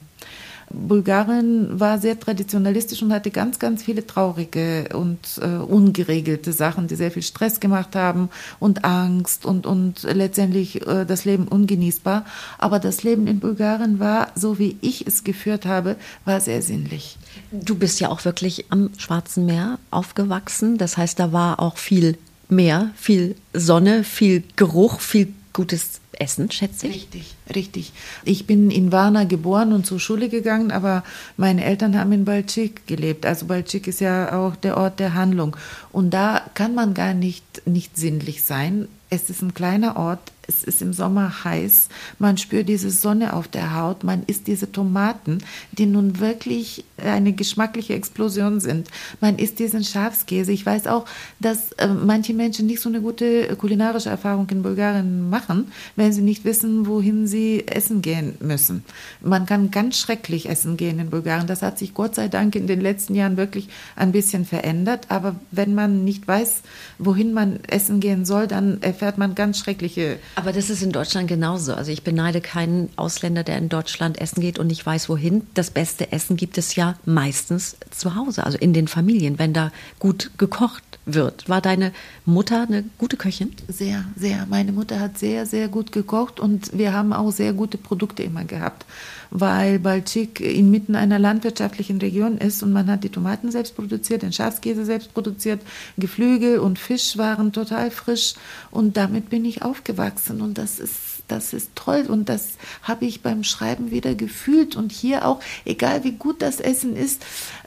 Bulgarien 0.76 1.80
war 1.80 1.98
sehr 1.98 2.20
traditionalistisch 2.20 3.02
und 3.02 3.12
hatte 3.12 3.30
ganz, 3.30 3.58
ganz 3.58 3.82
viele 3.82 4.06
traurige 4.06 4.88
und 4.94 5.18
äh, 5.40 5.46
ungeregelte 5.46 6.52
Sachen, 6.52 6.86
die 6.86 6.96
sehr 6.96 7.10
viel 7.10 7.22
Stress 7.22 7.60
gemacht 7.60 7.96
haben 7.96 8.28
und 8.60 8.84
Angst 8.84 9.46
und, 9.46 9.66
und 9.66 10.02
letztendlich 10.02 10.86
äh, 10.86 11.04
das 11.04 11.24
Leben 11.24 11.48
ungenießbar. 11.48 12.24
Aber 12.58 12.78
das 12.78 13.02
Leben 13.02 13.26
in 13.26 13.40
Bulgarien 13.40 13.98
war, 13.98 14.28
so 14.34 14.58
wie 14.58 14.76
ich 14.80 15.06
es 15.06 15.24
geführt 15.24 15.66
habe, 15.66 15.96
war 16.24 16.40
sehr 16.40 16.62
sinnlich. 16.62 17.16
Du 17.50 17.74
bist 17.74 18.00
ja 18.00 18.10
auch 18.10 18.24
wirklich 18.24 18.66
am 18.70 18.90
Schwarzen 18.98 19.46
Meer 19.46 19.78
aufgewachsen. 19.90 20.78
Das 20.78 20.96
heißt, 20.96 21.18
da 21.18 21.32
war 21.32 21.60
auch 21.60 21.78
viel 21.78 22.18
Meer, 22.48 22.90
viel 22.94 23.34
Sonne, 23.52 24.04
viel 24.04 24.44
Geruch, 24.54 25.00
viel 25.00 25.32
gutes 25.56 26.00
Essen, 26.12 26.50
schätze 26.50 26.86
ich. 26.86 26.96
Richtig, 26.96 27.34
richtig. 27.54 27.92
Ich 28.24 28.46
bin 28.46 28.70
in 28.70 28.92
Varna 28.92 29.24
geboren 29.24 29.72
und 29.72 29.86
zur 29.86 29.98
Schule 29.98 30.28
gegangen, 30.28 30.70
aber 30.70 31.02
meine 31.38 31.64
Eltern 31.64 31.98
haben 31.98 32.12
in 32.12 32.26
Balchik 32.26 32.86
gelebt. 32.86 33.24
Also 33.24 33.46
Balchik 33.46 33.86
ist 33.86 34.00
ja 34.00 34.38
auch 34.38 34.54
der 34.54 34.76
Ort 34.76 35.00
der 35.00 35.14
Handlung. 35.14 35.56
Und 35.92 36.10
da 36.10 36.42
kann 36.52 36.74
man 36.74 36.92
gar 36.92 37.14
nicht, 37.14 37.66
nicht 37.66 37.96
sinnlich 37.96 38.44
sein. 38.44 38.86
Es 39.08 39.30
ist 39.30 39.40
ein 39.40 39.54
kleiner 39.54 39.96
Ort, 39.96 40.20
es 40.48 40.64
ist 40.64 40.82
im 40.82 40.92
Sommer 40.92 41.44
heiß, 41.44 41.88
man 42.18 42.38
spürt 42.38 42.68
diese 42.68 42.90
Sonne 42.90 43.32
auf 43.32 43.48
der 43.48 43.74
Haut, 43.74 44.04
man 44.04 44.22
isst 44.26 44.46
diese 44.46 44.70
Tomaten, 44.70 45.38
die 45.72 45.86
nun 45.86 46.20
wirklich 46.20 46.84
eine 46.96 47.32
geschmackliche 47.32 47.94
Explosion 47.94 48.60
sind. 48.60 48.88
Man 49.20 49.38
isst 49.38 49.58
diesen 49.58 49.84
Schafskäse. 49.84 50.52
Ich 50.52 50.64
weiß 50.64 50.86
auch, 50.86 51.04
dass 51.40 51.72
äh, 51.72 51.88
manche 51.88 52.32
Menschen 52.32 52.66
nicht 52.66 52.80
so 52.80 52.88
eine 52.88 53.00
gute 53.00 53.54
kulinarische 53.56 54.08
Erfahrung 54.08 54.48
in 54.50 54.62
Bulgarien 54.62 55.28
machen, 55.28 55.72
wenn 55.96 56.12
sie 56.12 56.22
nicht 56.22 56.44
wissen, 56.44 56.86
wohin 56.86 57.26
sie 57.26 57.66
essen 57.66 58.02
gehen 58.02 58.36
müssen. 58.40 58.84
Man 59.20 59.46
kann 59.46 59.70
ganz 59.70 59.98
schrecklich 59.98 60.48
essen 60.48 60.76
gehen 60.76 60.98
in 60.98 61.10
Bulgarien. 61.10 61.46
Das 61.46 61.62
hat 61.62 61.78
sich 61.78 61.94
Gott 61.94 62.14
sei 62.14 62.28
Dank 62.28 62.54
in 62.54 62.66
den 62.66 62.80
letzten 62.80 63.14
Jahren 63.14 63.36
wirklich 63.36 63.68
ein 63.94 64.12
bisschen 64.12 64.44
verändert. 64.44 65.06
Aber 65.08 65.36
wenn 65.50 65.74
man 65.74 66.04
nicht 66.04 66.26
weiß, 66.26 66.62
wohin 66.98 67.32
man 67.32 67.60
essen 67.64 68.00
gehen 68.00 68.24
soll, 68.24 68.46
dann 68.46 68.82
erfährt 68.82 69.18
man 69.18 69.34
ganz 69.34 69.58
schreckliche 69.58 70.18
aber 70.36 70.52
das 70.52 70.68
ist 70.68 70.82
in 70.82 70.92
Deutschland 70.92 71.28
genauso. 71.28 71.74
Also 71.74 71.90
ich 71.90 72.02
beneide 72.02 72.42
keinen 72.42 72.90
Ausländer, 72.96 73.42
der 73.42 73.56
in 73.56 73.70
Deutschland 73.70 74.20
essen 74.20 74.42
geht 74.42 74.58
und 74.58 74.66
nicht 74.66 74.84
weiß, 74.84 75.08
wohin. 75.08 75.46
Das 75.54 75.70
beste 75.70 76.12
Essen 76.12 76.36
gibt 76.36 76.58
es 76.58 76.76
ja 76.76 76.96
meistens 77.06 77.76
zu 77.90 78.14
Hause, 78.14 78.44
also 78.44 78.58
in 78.58 78.74
den 78.74 78.86
Familien, 78.86 79.38
wenn 79.38 79.54
da 79.54 79.72
gut 79.98 80.30
gekocht 80.36 80.82
wird. 81.06 81.48
War 81.48 81.60
deine 81.60 81.92
Mutter 82.24 82.62
eine 82.62 82.84
gute 82.98 83.16
Köchin? 83.16 83.52
Sehr, 83.68 84.04
sehr. 84.16 84.46
Meine 84.50 84.72
Mutter 84.72 85.00
hat 85.00 85.18
sehr, 85.18 85.46
sehr 85.46 85.68
gut 85.68 85.92
gekocht 85.92 86.40
und 86.40 86.76
wir 86.76 86.92
haben 86.92 87.12
auch 87.12 87.30
sehr 87.30 87.52
gute 87.52 87.78
Produkte 87.78 88.24
immer 88.24 88.44
gehabt, 88.44 88.84
weil 89.30 89.78
Balchik 89.78 90.40
inmitten 90.40 90.96
einer 90.96 91.20
landwirtschaftlichen 91.20 91.98
Region 91.98 92.38
ist 92.38 92.62
und 92.62 92.72
man 92.72 92.90
hat 92.90 93.04
die 93.04 93.08
Tomaten 93.08 93.52
selbst 93.52 93.76
produziert, 93.76 94.22
den 94.22 94.32
Schafskäse 94.32 94.84
selbst 94.84 95.14
produziert, 95.14 95.60
Geflügel 95.96 96.58
und 96.58 96.78
Fisch 96.78 97.16
waren 97.16 97.52
total 97.52 97.92
frisch 97.92 98.34
und 98.72 98.96
damit 98.96 99.30
bin 99.30 99.44
ich 99.44 99.62
aufgewachsen 99.62 100.40
und 100.40 100.58
das 100.58 100.80
ist 100.80 101.15
das 101.28 101.52
ist 101.52 101.70
toll 101.74 102.06
und 102.08 102.28
das 102.28 102.50
habe 102.82 103.04
ich 103.04 103.22
beim 103.22 103.44
Schreiben 103.44 103.90
wieder 103.90 104.14
gefühlt 104.14 104.76
und 104.76 104.92
hier 104.92 105.26
auch, 105.26 105.40
egal 105.64 106.04
wie 106.04 106.12
gut 106.12 106.42
das 106.42 106.60
Essen 106.60 106.96
ist, 106.96 107.22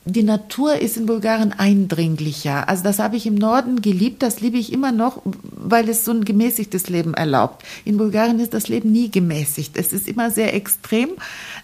die 0.06 0.24
Natur 0.24 0.76
ist 0.76 0.98
in 0.98 1.06
Bulgarien 1.06 1.54
eindringlicher. 1.54 2.70
Also 2.70 2.84
das 2.84 3.00
habe 3.00 3.18
ich 3.18 3.26
im 3.26 3.36
Norden 3.36 3.82
geliebt, 3.82 4.24
das 4.24 4.40
liebe 4.42 4.58
ich 4.58 4.72
immer 4.72 4.92
noch, 4.92 5.22
weil 5.24 5.90
es 5.90 6.06
so 6.06 6.12
ein 6.12 6.26
gemäßigtes 6.26 6.90
Leben 6.90 7.14
erlaubt. 7.14 7.64
In 7.86 7.98
Bulgarien 7.98 8.40
ist 8.40 8.54
das 8.54 8.68
Leben 8.68 8.92
nie 8.92 9.12
gemäßigt. 9.12 9.78
Es 9.78 9.94
ist 9.94 10.08
immer 10.08 10.32
sehr 10.32 10.54
extrem. 10.54 11.10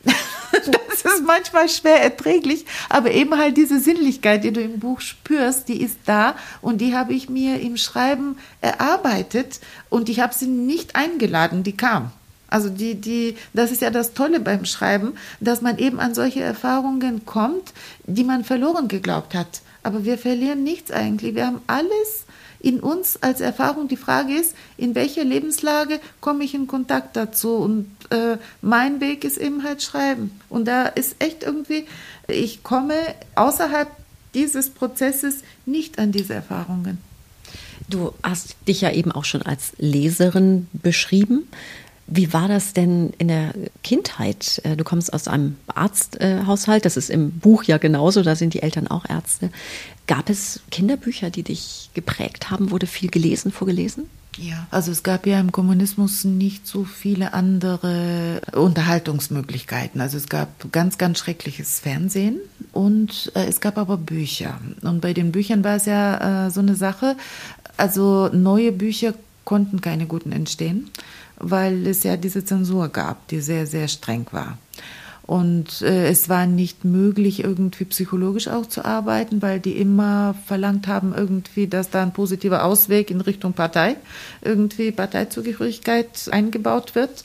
Das 1.03 1.13
ist 1.13 1.25
manchmal 1.25 1.69
schwer 1.69 2.01
erträglich, 2.01 2.65
aber 2.89 3.11
eben 3.11 3.37
halt 3.37 3.57
diese 3.57 3.79
Sinnlichkeit, 3.79 4.43
die 4.43 4.51
du 4.51 4.61
im 4.61 4.79
Buch 4.79 5.01
spürst, 5.01 5.67
die 5.67 5.81
ist 5.81 5.97
da 6.05 6.35
und 6.61 6.79
die 6.81 6.95
habe 6.95 7.13
ich 7.13 7.29
mir 7.29 7.59
im 7.59 7.77
Schreiben 7.77 8.37
erarbeitet 8.61 9.59
und 9.89 10.09
ich 10.09 10.19
habe 10.19 10.33
sie 10.33 10.47
nicht 10.47 10.95
eingeladen, 10.95 11.63
die 11.63 11.77
kam. 11.77 12.11
Also 12.47 12.69
die, 12.69 12.95
die, 12.95 13.35
das 13.53 13.71
ist 13.71 13.81
ja 13.81 13.89
das 13.89 14.13
Tolle 14.13 14.39
beim 14.39 14.65
Schreiben, 14.65 15.13
dass 15.39 15.61
man 15.61 15.77
eben 15.77 15.99
an 15.99 16.15
solche 16.15 16.41
Erfahrungen 16.41 17.25
kommt, 17.25 17.73
die 18.05 18.23
man 18.23 18.43
verloren 18.43 18.87
geglaubt 18.87 19.35
hat. 19.35 19.61
Aber 19.83 20.05
wir 20.05 20.17
verlieren 20.17 20.63
nichts 20.63 20.91
eigentlich. 20.91 21.35
Wir 21.35 21.47
haben 21.47 21.61
alles 21.67 22.25
in 22.65 22.79
uns 22.79 23.21
als 23.21 23.41
Erfahrung. 23.41 23.87
Die 23.87 23.95
Frage 23.95 24.33
ist, 24.33 24.55
in 24.75 24.95
welcher 24.95 25.23
Lebenslage 25.23 25.99
komme 26.19 26.43
ich 26.43 26.55
in 26.55 26.65
Kontakt 26.65 27.15
dazu? 27.15 27.57
Und 27.57 27.85
äh, 28.09 28.37
mein 28.61 28.99
Weg 28.99 29.23
ist 29.23 29.37
eben 29.37 29.63
halt 29.63 29.83
Schreiben. 29.83 30.31
Und 30.49 30.65
da 30.65 30.87
ist 30.87 31.17
echt 31.19 31.43
irgendwie, 31.43 31.85
ich 32.27 32.63
komme 32.63 32.95
außerhalb 33.35 33.87
dieses 34.33 34.71
Prozesses 34.71 35.41
nicht 35.67 35.99
an 35.99 36.11
diese 36.11 36.33
Erfahrungen. 36.33 36.97
Du 37.87 38.13
hast 38.23 38.55
dich 38.67 38.81
ja 38.81 38.91
eben 38.91 39.11
auch 39.11 39.25
schon 39.25 39.43
als 39.43 39.73
Leserin 39.77 40.67
beschrieben. 40.73 41.47
Wie 42.07 42.33
war 42.33 42.47
das 42.47 42.73
denn 42.73 43.13
in 43.17 43.29
der 43.29 43.53
Kindheit? 43.83 44.61
Äh, 44.63 44.75
du 44.75 44.83
kommst 44.83 45.11
aus 45.13 45.27
einem 45.27 45.57
Arzthaushalt, 45.67 46.85
das 46.85 46.97
ist 46.97 47.09
im 47.09 47.31
Buch 47.31 47.63
ja 47.63 47.77
genauso, 47.77 48.21
da 48.21 48.35
sind 48.35 48.53
die 48.53 48.61
Eltern 48.61 48.87
auch 48.87 49.09
Ärzte. 49.09 49.49
Gab 50.05 50.29
es 50.29 50.61
Kinderbücher, 50.69 51.31
die 51.31 51.41
dich 51.41 51.89
geprägt 51.95 52.51
haben? 52.51 52.69
Wurde 52.69 52.85
viel 52.85 53.09
gelesen, 53.09 53.51
vorgelesen? 53.51 54.03
Ja, 54.37 54.67
also 54.69 54.91
es 54.91 55.01
gab 55.01 55.25
ja 55.25 55.39
im 55.39 55.51
Kommunismus 55.51 56.25
nicht 56.25 56.67
so 56.67 56.83
viele 56.83 57.33
andere 57.33 58.41
Unterhaltungsmöglichkeiten. 58.53 60.01
Also 60.01 60.17
es 60.17 60.27
gab 60.27 60.71
ganz, 60.71 60.97
ganz 60.97 61.19
schreckliches 61.19 61.79
Fernsehen 61.79 62.39
und 62.71 63.31
äh, 63.33 63.45
es 63.45 63.61
gab 63.61 63.77
aber 63.77 63.97
Bücher. 63.97 64.59
Und 64.81 65.01
bei 65.01 65.13
den 65.13 65.31
Büchern 65.31 65.63
war 65.63 65.77
es 65.77 65.85
ja 65.85 66.47
äh, 66.47 66.51
so 66.51 66.59
eine 66.59 66.75
Sache, 66.75 67.15
also 67.77 68.29
neue 68.31 68.71
Bücher 68.71 69.13
konnten 69.45 69.79
keine 69.79 70.05
guten 70.05 70.31
entstehen 70.31 70.89
weil 71.37 71.87
es 71.87 72.03
ja 72.03 72.17
diese 72.17 72.43
Zensur 72.45 72.89
gab, 72.89 73.27
die 73.27 73.41
sehr, 73.41 73.67
sehr 73.67 73.87
streng 73.87 74.25
war. 74.31 74.57
Und 75.25 75.81
äh, 75.81 76.07
es 76.07 76.29
war 76.29 76.45
nicht 76.45 76.85
möglich, 76.85 77.43
irgendwie 77.43 77.85
psychologisch 77.85 78.47
auch 78.47 78.67
zu 78.67 78.85
arbeiten, 78.85 79.41
weil 79.41 79.59
die 79.59 79.77
immer 79.77 80.35
verlangt 80.45 80.87
haben, 80.87 81.15
irgendwie, 81.17 81.65
dass 81.65 81.89
da 81.89 82.03
ein 82.03 82.13
positiver 82.13 82.63
Ausweg 82.63 83.09
in 83.09 83.21
Richtung 83.21 83.53
Partei, 83.53 83.95
irgendwie 84.43 84.91
Parteizugehörigkeit 84.91 86.29
eingebaut 86.31 86.93
wird 86.93 87.23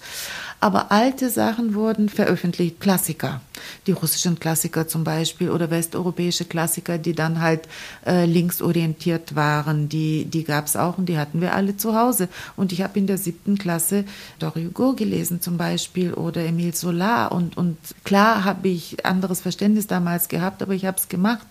aber 0.60 0.92
alte 0.92 1.30
Sachen 1.30 1.74
wurden 1.74 2.08
veröffentlicht, 2.10 2.80
Klassiker, 2.80 3.40
die 3.86 3.92
russischen 3.92 4.38
Klassiker 4.38 4.86
zum 4.86 5.04
Beispiel 5.04 5.50
oder 5.50 5.70
westeuropäische 5.70 6.44
Klassiker, 6.44 6.98
die 6.98 7.14
dann 7.14 7.40
halt 7.40 7.62
äh, 8.06 8.26
linksorientiert 8.26 9.34
waren, 9.34 9.88
die, 9.88 10.26
die 10.26 10.44
gab 10.44 10.66
es 10.66 10.76
auch 10.76 10.98
und 10.98 11.06
die 11.06 11.18
hatten 11.18 11.40
wir 11.40 11.54
alle 11.54 11.76
zu 11.78 11.94
Hause. 11.96 12.28
Und 12.56 12.72
ich 12.72 12.82
habe 12.82 12.98
in 12.98 13.06
der 13.06 13.16
siebten 13.16 13.56
Klasse 13.56 14.04
Dori 14.38 14.64
Hugo 14.66 14.92
gelesen 14.92 15.40
zum 15.40 15.56
Beispiel 15.56 16.12
oder 16.12 16.44
Emile 16.44 16.74
Solar 16.74 17.32
und, 17.32 17.56
und 17.56 17.78
klar 18.04 18.44
habe 18.44 18.68
ich 18.68 19.06
anderes 19.06 19.40
Verständnis 19.40 19.86
damals 19.86 20.28
gehabt, 20.28 20.62
aber 20.62 20.74
ich 20.74 20.84
habe 20.84 20.98
es 20.98 21.08
gemacht. 21.08 21.46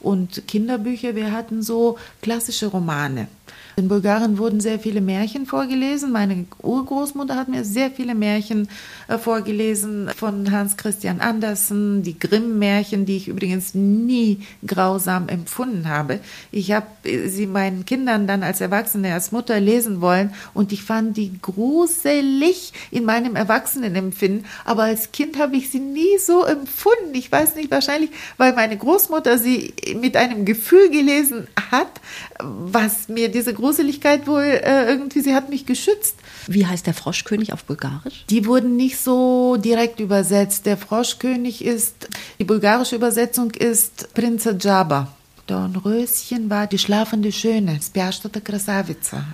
Und 0.00 0.46
Kinderbücher, 0.46 1.14
wir 1.14 1.32
hatten 1.32 1.62
so 1.62 1.98
klassische 2.22 2.66
Romane. 2.66 3.28
In 3.76 3.88
Bulgarien 3.88 4.38
wurden 4.38 4.60
sehr 4.60 4.78
viele 4.78 5.00
Märchen 5.00 5.46
vorgelesen. 5.46 6.12
Meine 6.12 6.46
Urgroßmutter 6.62 7.36
hat 7.36 7.48
mir 7.48 7.64
sehr 7.64 7.90
viele 7.90 8.14
Märchen 8.14 8.68
äh, 9.08 9.18
vorgelesen 9.18 10.10
von 10.16 10.50
Hans 10.50 10.76
Christian 10.76 11.20
Andersen, 11.20 12.02
die 12.02 12.18
Grimm-Märchen, 12.18 13.06
die 13.06 13.16
ich 13.16 13.28
übrigens 13.28 13.74
nie 13.74 14.46
grausam 14.66 15.28
empfunden 15.28 15.88
habe. 15.88 16.20
Ich 16.50 16.72
habe 16.72 16.86
äh, 17.04 17.28
sie 17.28 17.46
meinen 17.46 17.84
Kindern 17.84 18.26
dann 18.26 18.42
als 18.42 18.60
Erwachsene, 18.60 19.14
als 19.14 19.32
Mutter 19.32 19.60
lesen 19.60 20.00
wollen 20.00 20.34
und 20.54 20.72
ich 20.72 20.82
fand 20.82 21.16
die 21.16 21.32
gruselig 21.40 22.72
in 22.90 23.04
meinem 23.04 23.36
Erwachsenenempfinden. 23.36 24.46
Aber 24.64 24.84
als 24.84 25.12
Kind 25.12 25.38
habe 25.38 25.56
ich 25.56 25.70
sie 25.70 25.80
nie 25.80 26.18
so 26.18 26.44
empfunden. 26.44 27.14
Ich 27.14 27.30
weiß 27.30 27.54
nicht, 27.54 27.70
wahrscheinlich, 27.70 28.10
weil 28.36 28.54
meine 28.54 28.76
Großmutter 28.76 29.38
sie 29.38 29.74
mit 30.00 30.16
einem 30.16 30.44
Gefühl 30.44 30.90
gelesen 30.90 31.46
hat, 31.70 32.00
was 32.38 33.08
mir 33.08 33.30
diese 33.30 33.54
Gruseligkeit 33.60 34.26
wohl 34.26 34.42
äh, 34.42 34.86
irgendwie, 34.86 35.20
sie 35.20 35.34
hat 35.34 35.50
mich 35.50 35.66
geschützt. 35.66 36.16
Wie 36.46 36.66
heißt 36.66 36.86
der 36.86 36.94
Froschkönig 36.94 37.52
auf 37.52 37.64
Bulgarisch? 37.64 38.24
Die 38.30 38.46
wurden 38.46 38.76
nicht 38.76 38.98
so 38.98 39.56
direkt 39.56 40.00
übersetzt. 40.00 40.64
Der 40.64 40.76
Froschkönig 40.76 41.64
ist, 41.64 42.08
die 42.38 42.44
bulgarische 42.44 42.96
Übersetzung 42.96 43.50
ist 43.50 44.14
Prinze 44.14 44.54
Djaba. 44.54 45.12
Dornröschen 45.46 46.48
war 46.48 46.66
die 46.66 46.78
schlafende 46.78 47.32
Schöne, 47.32 47.80
Spiastata 47.82 48.40
Krasavica. 48.40 49.24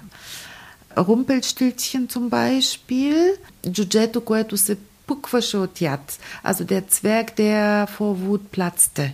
Rumpelstilzchen 0.96 2.08
zum 2.08 2.30
Beispiel, 2.30 3.38
Giugetto 3.62 4.20
Coetus 4.22 4.72
Pukvashotjat, 5.06 6.18
also 6.42 6.64
der 6.64 6.88
Zwerg, 6.88 7.36
der 7.36 7.86
vor 7.86 8.20
Wut 8.20 8.50
platzte. 8.50 9.12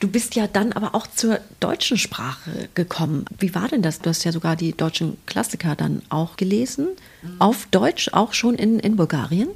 Du 0.00 0.08
bist 0.08 0.34
ja 0.34 0.46
dann 0.46 0.72
aber 0.72 0.94
auch 0.94 1.06
zur 1.06 1.40
deutschen 1.60 1.98
Sprache 1.98 2.68
gekommen. 2.74 3.24
Wie 3.38 3.54
war 3.54 3.68
denn 3.68 3.82
das? 3.82 4.00
Du 4.00 4.10
hast 4.10 4.24
ja 4.24 4.32
sogar 4.32 4.56
die 4.56 4.72
deutschen 4.72 5.16
Klassiker 5.26 5.74
dann 5.74 6.02
auch 6.08 6.36
gelesen. 6.36 6.88
Auf 7.38 7.66
Deutsch, 7.70 8.10
auch 8.12 8.32
schon 8.32 8.54
in, 8.54 8.78
in 8.78 8.96
Bulgarien? 8.96 9.48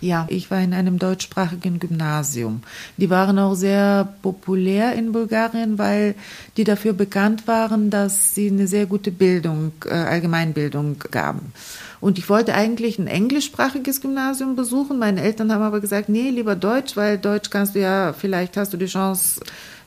Ja, 0.00 0.26
ich 0.30 0.50
war 0.50 0.60
in 0.62 0.72
einem 0.72 0.98
deutschsprachigen 0.98 1.78
Gymnasium. 1.78 2.62
Die 2.96 3.10
waren 3.10 3.38
auch 3.38 3.54
sehr 3.54 4.14
populär 4.22 4.94
in 4.94 5.12
Bulgarien, 5.12 5.76
weil 5.78 6.14
die 6.56 6.64
dafür 6.64 6.94
bekannt 6.94 7.46
waren, 7.46 7.90
dass 7.90 8.34
sie 8.34 8.48
eine 8.48 8.66
sehr 8.66 8.86
gute 8.86 9.10
Bildung, 9.10 9.72
äh, 9.84 9.90
Allgemeinbildung 9.90 10.96
gaben. 11.10 11.52
Und 12.00 12.18
ich 12.18 12.30
wollte 12.30 12.54
eigentlich 12.54 12.98
ein 12.98 13.08
englischsprachiges 13.08 14.00
Gymnasium 14.00 14.56
besuchen. 14.56 14.98
Meine 14.98 15.20
Eltern 15.20 15.52
haben 15.52 15.62
aber 15.62 15.80
gesagt, 15.80 16.08
nee, 16.08 16.30
lieber 16.30 16.56
Deutsch, 16.56 16.96
weil 16.96 17.18
Deutsch 17.18 17.50
kannst 17.50 17.74
du 17.74 17.80
ja, 17.80 18.14
vielleicht 18.14 18.56
hast 18.56 18.72
du 18.72 18.78
die 18.78 18.86
Chance 18.86 19.40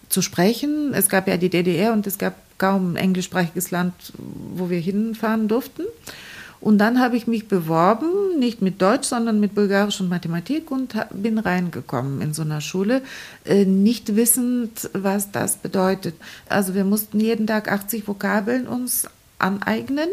zu 0.10 0.22
sprechen. 0.22 0.94
Es 0.94 1.10
gab 1.10 1.28
ja 1.28 1.38
die 1.38 1.50
DDR 1.50 1.92
und 1.92 2.06
es 2.06 2.20
gab 2.20 2.36
kaum 2.60 2.94
ein 2.94 2.98
englischsprachiges 2.98 3.72
Land, 3.72 3.94
wo 4.54 4.70
wir 4.70 4.80
hinfahren 4.80 5.48
durften. 5.48 5.84
Und 6.64 6.78
dann 6.78 7.02
habe 7.02 7.18
ich 7.18 7.28
mich 7.28 7.50
beworben, 7.50 8.40
nicht 8.40 8.62
mit 8.62 8.82
Deutsch, 8.82 9.10
sondern 9.10 9.42
mit 9.42 9.54
Bulgarisch 9.54 10.00
und 10.00 10.08
Mathematik 10.08 10.72
und 10.72 10.96
bin 11.12 11.38
reingekommen 11.38 12.22
in 12.22 12.34
so 12.34 12.42
einer 12.42 12.62
Schule, 12.62 13.02
äh, 13.44 13.66
nicht 13.66 14.16
wissend, 14.16 14.90
was 14.94 15.32
das 15.32 15.58
bedeutet. 15.58 16.16
Also 16.48 16.74
wir 16.74 16.86
mussten 16.86 17.20
jeden 17.20 17.48
Tag 17.48 17.70
80 17.70 18.08
Vokabeln 18.08 18.66
uns 18.66 19.10
aneignen, 19.40 20.08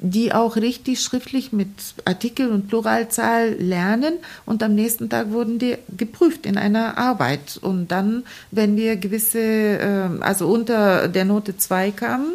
die 0.00 0.32
auch 0.32 0.56
richtig 0.56 1.00
schriftlich 1.00 1.52
mit 1.52 1.68
Artikel 2.04 2.50
und 2.50 2.66
Pluralzahl 2.66 3.52
lernen 3.52 4.14
und 4.46 4.64
am 4.64 4.74
nächsten 4.74 5.08
Tag 5.08 5.30
wurden 5.30 5.60
die 5.60 5.76
geprüft 5.96 6.44
in 6.44 6.58
einer 6.58 6.98
Arbeit. 6.98 7.56
Und 7.62 7.92
dann, 7.92 8.24
wenn 8.50 8.76
wir 8.76 8.96
gewisse, 8.96 9.38
äh, 9.38 10.08
also 10.22 10.48
unter 10.48 11.06
der 11.06 11.24
Note 11.24 11.56
2 11.56 11.92
kamen, 11.92 12.32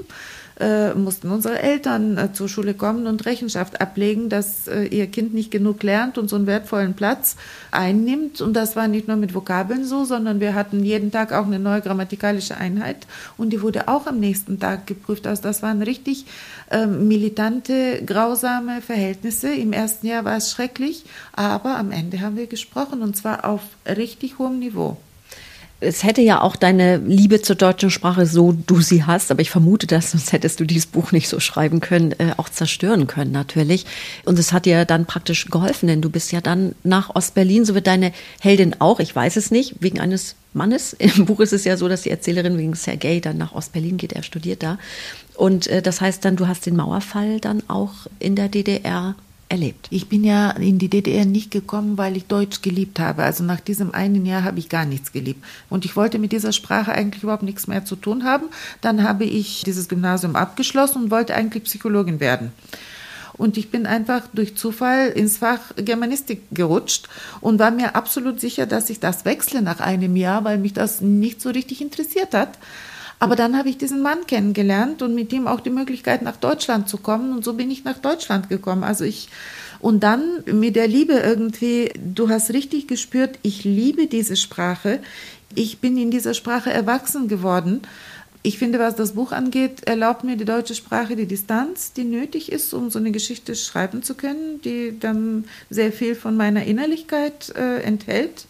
äh, 0.60 0.94
mussten 0.94 1.32
unsere 1.32 1.60
Eltern 1.60 2.18
äh, 2.18 2.34
zur 2.34 2.50
Schule 2.50 2.74
kommen 2.74 3.08
und 3.08 3.26
Rechenschaft 3.26 3.82
ablegen, 3.82 4.30
dass 4.30 4.68
äh, 4.68 4.84
ihr 4.84 5.08
Kind 5.08 5.34
nicht 5.34 5.52
genug 5.52 5.84
lernt 5.84 6.18
und 6.18 6.30
so 6.30 6.36
einen 6.36 6.48
wertvollen 6.48 6.94
Platz 6.94 7.38
einnimmt. 7.72 8.42
Und 8.42 8.54
das 8.54 8.76
war 8.76 8.88
nicht 8.88 9.08
nur 9.08 9.18
mit 9.18 9.34
Vokabeln 9.34 9.86
so, 9.86 10.04
sondern 10.04 10.40
wir 10.40 10.56
hatten 10.56 10.84
jeden 10.84 11.12
Tag 11.12 11.32
auch 11.34 11.46
eine 11.46 11.60
neue 11.60 11.82
grammatikalische 11.82 12.58
Einheit 12.58 13.08
und 13.38 13.52
die 13.52 13.62
wurde 13.62 13.88
auch 13.88 14.08
am 14.08 14.20
nächsten 14.20 14.60
Tag 14.60 14.88
geprüft. 14.88 15.28
Also 15.28 15.44
das 15.44 15.64
waren 15.64 15.82
richtig 15.82 16.26
ähm, 16.72 17.08
militante, 17.08 18.04
grausame 18.06 18.82
Verhältnisse. 18.82 19.54
Im 19.54 19.74
ersten 19.74 20.08
Jahr 20.08 20.26
war 20.26 20.38
es 20.38 20.52
schrecklich, 20.52 21.06
aber 21.34 21.78
am 21.78 21.92
Ende 21.92 22.22
haben 22.22 22.36
wir 22.36 22.48
gesprochen 22.48 23.02
und 23.02 23.16
zwar 23.16 23.46
auf 23.46 23.62
richtig 23.86 24.40
hohem 24.40 24.60
Niveau 24.60 24.98
es 25.82 26.04
hätte 26.04 26.22
ja 26.22 26.42
auch 26.42 26.56
deine 26.56 26.98
Liebe 26.98 27.42
zur 27.42 27.56
deutschen 27.56 27.90
Sprache, 27.90 28.26
so 28.26 28.52
du 28.52 28.82
sie 28.82 29.06
hast, 29.06 29.32
aber 29.32 29.42
ich 29.42 29.50
vermute 29.50 29.88
das, 29.88 30.12
sonst 30.12 30.34
hättest 30.34 30.60
du 30.60 30.66
dieses 30.66 30.86
Buch 30.86 31.12
nicht 31.12 31.30
so 31.30 31.40
schreiben 31.40 31.80
können, 31.80 32.14
äh, 32.20 32.34
auch 32.38 32.50
zerstören 32.50 33.08
können 33.08 33.32
natürlich. 33.32 33.86
Und 34.26 34.38
es 34.38 34.52
hat 34.52 34.66
dir 34.66 34.84
dann 34.86 35.06
praktisch 35.06 35.46
geholfen, 35.46 35.88
denn 35.88 36.02
du 36.02 36.10
bist 36.10 36.32
ja 36.32 36.42
dann 36.42 36.76
nach 36.84 37.16
Ostberlin, 37.16 37.64
so 37.64 37.76
wird 37.76 37.88
deine 37.88 38.12
Heldin 38.42 38.76
auch, 38.80 39.00
ich 39.00 39.16
weiß 39.16 39.38
es 39.38 39.52
nicht, 39.52 39.76
wegen 39.80 40.00
eines 40.00 40.36
Mannes. 40.54 40.94
Im 41.00 41.26
Buch 41.26 41.40
ist 41.40 41.54
es 41.54 41.64
ja 41.64 41.78
so, 41.78 41.88
dass 41.88 42.02
die 42.02 42.12
Erzählerin 42.12 42.58
wegen 42.58 42.76
Sergei 42.76 43.20
dann 43.20 43.38
nach 43.38 43.54
Ostberlin 43.54 43.98
geht, 43.98 44.14
er 44.14 44.24
studiert 44.24 44.64
da. 44.64 44.78
Und 45.36 45.68
äh, 45.68 45.82
das 45.82 46.02
heißt 46.02 46.26
dann, 46.26 46.36
du 46.36 46.48
hast 46.48 46.66
den 46.66 46.76
Mauerfall 46.76 47.40
dann 47.40 47.64
auch 47.70 47.94
in 48.20 48.36
der 48.36 48.50
DDR 48.50 49.16
erlebt? 49.50 49.88
Ich 49.90 50.08
bin 50.08 50.24
ja 50.24 50.52
in 50.52 50.78
die 50.78 50.90
DDR 50.90 51.26
nicht 51.26 51.52
gekommen, 51.52 51.98
weil 51.98 52.16
ich 52.16 52.26
Deutsch 52.26 52.62
geliebt 52.62 53.00
habe. 53.00 53.24
Also 53.24 53.44
nach 53.44 53.60
diesem 53.60 53.94
einen 53.94 54.26
Jahr 54.26 54.44
habe 54.44 54.60
ich 54.60 54.70
gar 54.70 54.86
nichts 54.86 55.12
geliebt. 55.12 55.44
Und 55.70 55.86
ich 55.86 55.96
wollte 55.96 56.20
mit 56.20 56.32
dieser 56.32 56.52
Sprache 56.52 56.92
eigentlich 56.92 57.24
überhaupt 57.24 57.44
nichts 57.44 57.68
mehr 57.68 57.84
zu 57.84 57.96
tun 57.96 58.24
haben. 58.24 58.46
Dann 58.82 59.04
habe 59.04 59.26
ich 59.26 59.64
dieses 59.66 59.90
Gymnasium 59.90 60.36
abgeschlossen 60.36 61.04
und 61.04 61.12
wollte 61.12 61.36
eigentlich 61.36 61.64
Psychologin 61.64 62.20
werden. 62.20 62.52
Und 63.40 63.58
ich 63.58 63.72
bin 63.72 63.86
einfach 63.86 64.24
durch 64.34 64.56
Zufall 64.56 65.08
ins 65.08 65.38
Fach 65.38 65.60
Germanistik 65.78 66.42
gerutscht 66.52 67.08
und 67.40 67.58
war 67.58 67.72
mir 67.72 67.96
absolut 67.96 68.42
sicher, 68.42 68.66
dass 68.66 68.90
ich 68.90 69.00
das 69.00 69.24
wechsle 69.24 69.62
nach 69.62 69.80
einem 69.80 70.18
Jahr, 70.18 70.44
weil 70.44 70.58
mich 70.58 70.74
das 70.74 71.00
nicht 71.00 71.42
so 71.42 71.50
richtig 71.50 71.82
interessiert 71.82 72.34
hat. 72.34 72.58
Aber 73.20 73.36
dann 73.36 73.58
habe 73.58 73.70
ich 73.70 73.78
diesen 73.78 74.02
Mann 74.02 74.26
kennengelernt 74.28 75.02
und 75.02 75.14
mit 75.14 75.34
ihm 75.34 75.46
auch 75.46 75.60
die 75.60 75.70
Möglichkeit, 75.70 76.22
nach 76.22 76.38
Deutschland 76.38 76.88
zu 76.88 76.98
kommen. 76.98 77.34
Und 77.34 77.44
so 77.44 77.54
bin 77.54 77.70
ich 77.70 77.84
nach 77.84 77.98
Deutschland 77.98 78.48
gekommen. 78.48 78.84
Also 78.84 79.04
ich, 79.04 79.28
und 79.80 80.04
dann 80.04 80.44
mit 80.46 80.78
der 80.78 80.88
Liebe 80.88 81.14
irgendwie, 81.14 81.92
du 81.96 82.30
hast 82.30 82.54
richtig 82.54 82.88
gespürt, 82.88 83.38
ich 83.42 83.66
liebe 83.66 84.08
diese 84.08 84.38
Sprache. 84.38 85.00
Ich 85.54 85.80
bin 85.80 85.98
in 85.98 86.12
dieser 86.12 86.34
Sprache 86.34 86.72
erwachsen 86.72 87.28
geworden. 87.28 87.82
Ich 88.42 88.58
finde, 88.58 88.80
was 88.80 88.96
das 88.96 89.14
Buch 89.14 89.34
angeht, 89.34 89.86
erlaubt 89.86 90.24
mir 90.24 90.38
die 90.38 90.46
deutsche 90.46 90.74
Sprache 90.74 91.18
die 91.18 91.26
Distanz, 91.26 91.92
die 91.92 92.06
nötig 92.06 92.50
ist, 92.50 92.74
um 92.74 92.90
so 92.90 92.98
eine 92.98 93.12
Geschichte 93.12 93.54
schreiben 93.54 94.02
zu 94.02 94.16
können, 94.16 94.62
die 94.62 94.98
dann 94.98 95.44
sehr 95.70 95.92
viel 95.92 96.16
von 96.16 96.38
meiner 96.38 96.64
Innerlichkeit 96.64 97.54
äh, 97.58 97.82
enthält. 97.82 98.46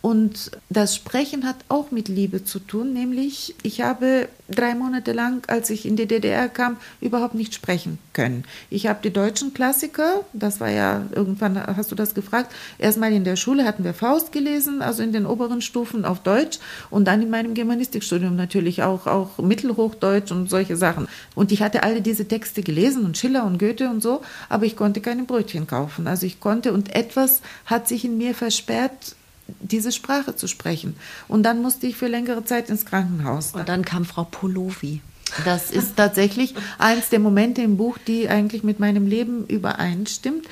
Und 0.00 0.52
das 0.70 0.94
Sprechen 0.94 1.44
hat 1.44 1.56
auch 1.68 1.90
mit 1.90 2.08
Liebe 2.08 2.44
zu 2.44 2.60
tun, 2.60 2.92
nämlich 2.92 3.54
ich 3.62 3.80
habe 3.80 4.28
drei 4.48 4.74
Monate 4.74 5.12
lang, 5.12 5.42
als 5.48 5.70
ich 5.70 5.84
in 5.86 5.96
die 5.96 6.06
DDR 6.06 6.48
kam, 6.48 6.76
überhaupt 7.00 7.34
nicht 7.34 7.52
sprechen 7.52 7.98
können. 8.12 8.44
Ich 8.70 8.86
habe 8.86 9.00
die 9.02 9.12
deutschen 9.12 9.54
Klassiker, 9.54 10.24
das 10.32 10.60
war 10.60 10.70
ja 10.70 11.02
irgendwann, 11.12 11.60
hast 11.76 11.90
du 11.90 11.96
das 11.96 12.14
gefragt, 12.14 12.52
erstmal 12.78 13.12
in 13.12 13.24
der 13.24 13.36
Schule 13.36 13.64
hatten 13.64 13.82
wir 13.82 13.92
Faust 13.92 14.30
gelesen, 14.30 14.82
also 14.82 15.02
in 15.02 15.12
den 15.12 15.26
oberen 15.26 15.60
Stufen 15.60 16.04
auf 16.04 16.20
Deutsch 16.20 16.58
und 16.90 17.06
dann 17.06 17.20
in 17.20 17.30
meinem 17.30 17.54
Germanistikstudium 17.54 18.36
natürlich 18.36 18.82
auch, 18.84 19.06
auch 19.06 19.38
Mittelhochdeutsch 19.38 20.30
und 20.30 20.48
solche 20.48 20.76
Sachen. 20.76 21.08
Und 21.34 21.50
ich 21.50 21.60
hatte 21.60 21.82
alle 21.82 22.02
diese 22.02 22.26
Texte 22.26 22.62
gelesen 22.62 23.04
und 23.04 23.18
Schiller 23.18 23.44
und 23.44 23.58
Goethe 23.58 23.90
und 23.90 24.00
so, 24.00 24.22
aber 24.48 24.64
ich 24.64 24.76
konnte 24.76 25.00
keine 25.00 25.24
Brötchen 25.24 25.66
kaufen. 25.66 26.06
Also 26.06 26.24
ich 26.24 26.38
konnte 26.38 26.72
und 26.72 26.94
etwas 26.94 27.42
hat 27.66 27.88
sich 27.88 28.04
in 28.04 28.16
mir 28.16 28.34
versperrt, 28.34 29.16
diese 29.60 29.92
Sprache 29.92 30.36
zu 30.36 30.46
sprechen. 30.46 30.96
Und 31.26 31.42
dann 31.42 31.62
musste 31.62 31.86
ich 31.86 31.96
für 31.96 32.08
längere 32.08 32.44
Zeit 32.44 32.70
ins 32.70 32.84
Krankenhaus. 32.84 33.52
Und 33.54 33.68
dann 33.68 33.84
kam 33.84 34.04
Frau 34.04 34.24
Polovi. 34.24 35.00
Das 35.44 35.70
ist 35.70 35.96
tatsächlich 35.96 36.54
eins 36.78 37.10
der 37.10 37.18
Momente 37.18 37.62
im 37.62 37.76
Buch, 37.76 37.98
die 38.06 38.28
eigentlich 38.28 38.62
mit 38.62 38.80
meinem 38.80 39.06
Leben 39.06 39.46
übereinstimmt. 39.46 40.46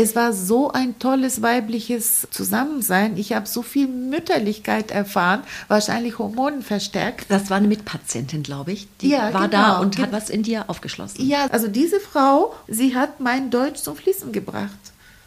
Es 0.00 0.14
war 0.14 0.32
so 0.32 0.70
ein 0.70 1.00
tolles 1.00 1.42
weibliches 1.42 2.28
Zusammensein. 2.30 3.16
Ich 3.16 3.32
habe 3.32 3.48
so 3.48 3.62
viel 3.62 3.88
Mütterlichkeit 3.88 4.92
erfahren, 4.92 5.42
wahrscheinlich 5.66 6.20
Hormonen 6.20 6.62
verstärkt. 6.62 7.26
Das 7.30 7.50
war 7.50 7.56
eine 7.56 7.66
Mitpatientin, 7.66 8.44
glaube 8.44 8.70
ich. 8.70 8.86
Die 9.00 9.08
ja, 9.08 9.34
war 9.34 9.48
genau. 9.48 9.62
da 9.62 9.78
und 9.80 9.98
hat 9.98 10.12
was 10.12 10.30
in 10.30 10.44
dir 10.44 10.70
aufgeschlossen. 10.70 11.26
Ja, 11.26 11.46
also 11.46 11.66
diese 11.66 11.98
Frau, 11.98 12.54
sie 12.68 12.94
hat 12.94 13.18
mein 13.18 13.50
Deutsch 13.50 13.80
zum 13.80 13.96
Fließen 13.96 14.30
gebracht. 14.30 14.78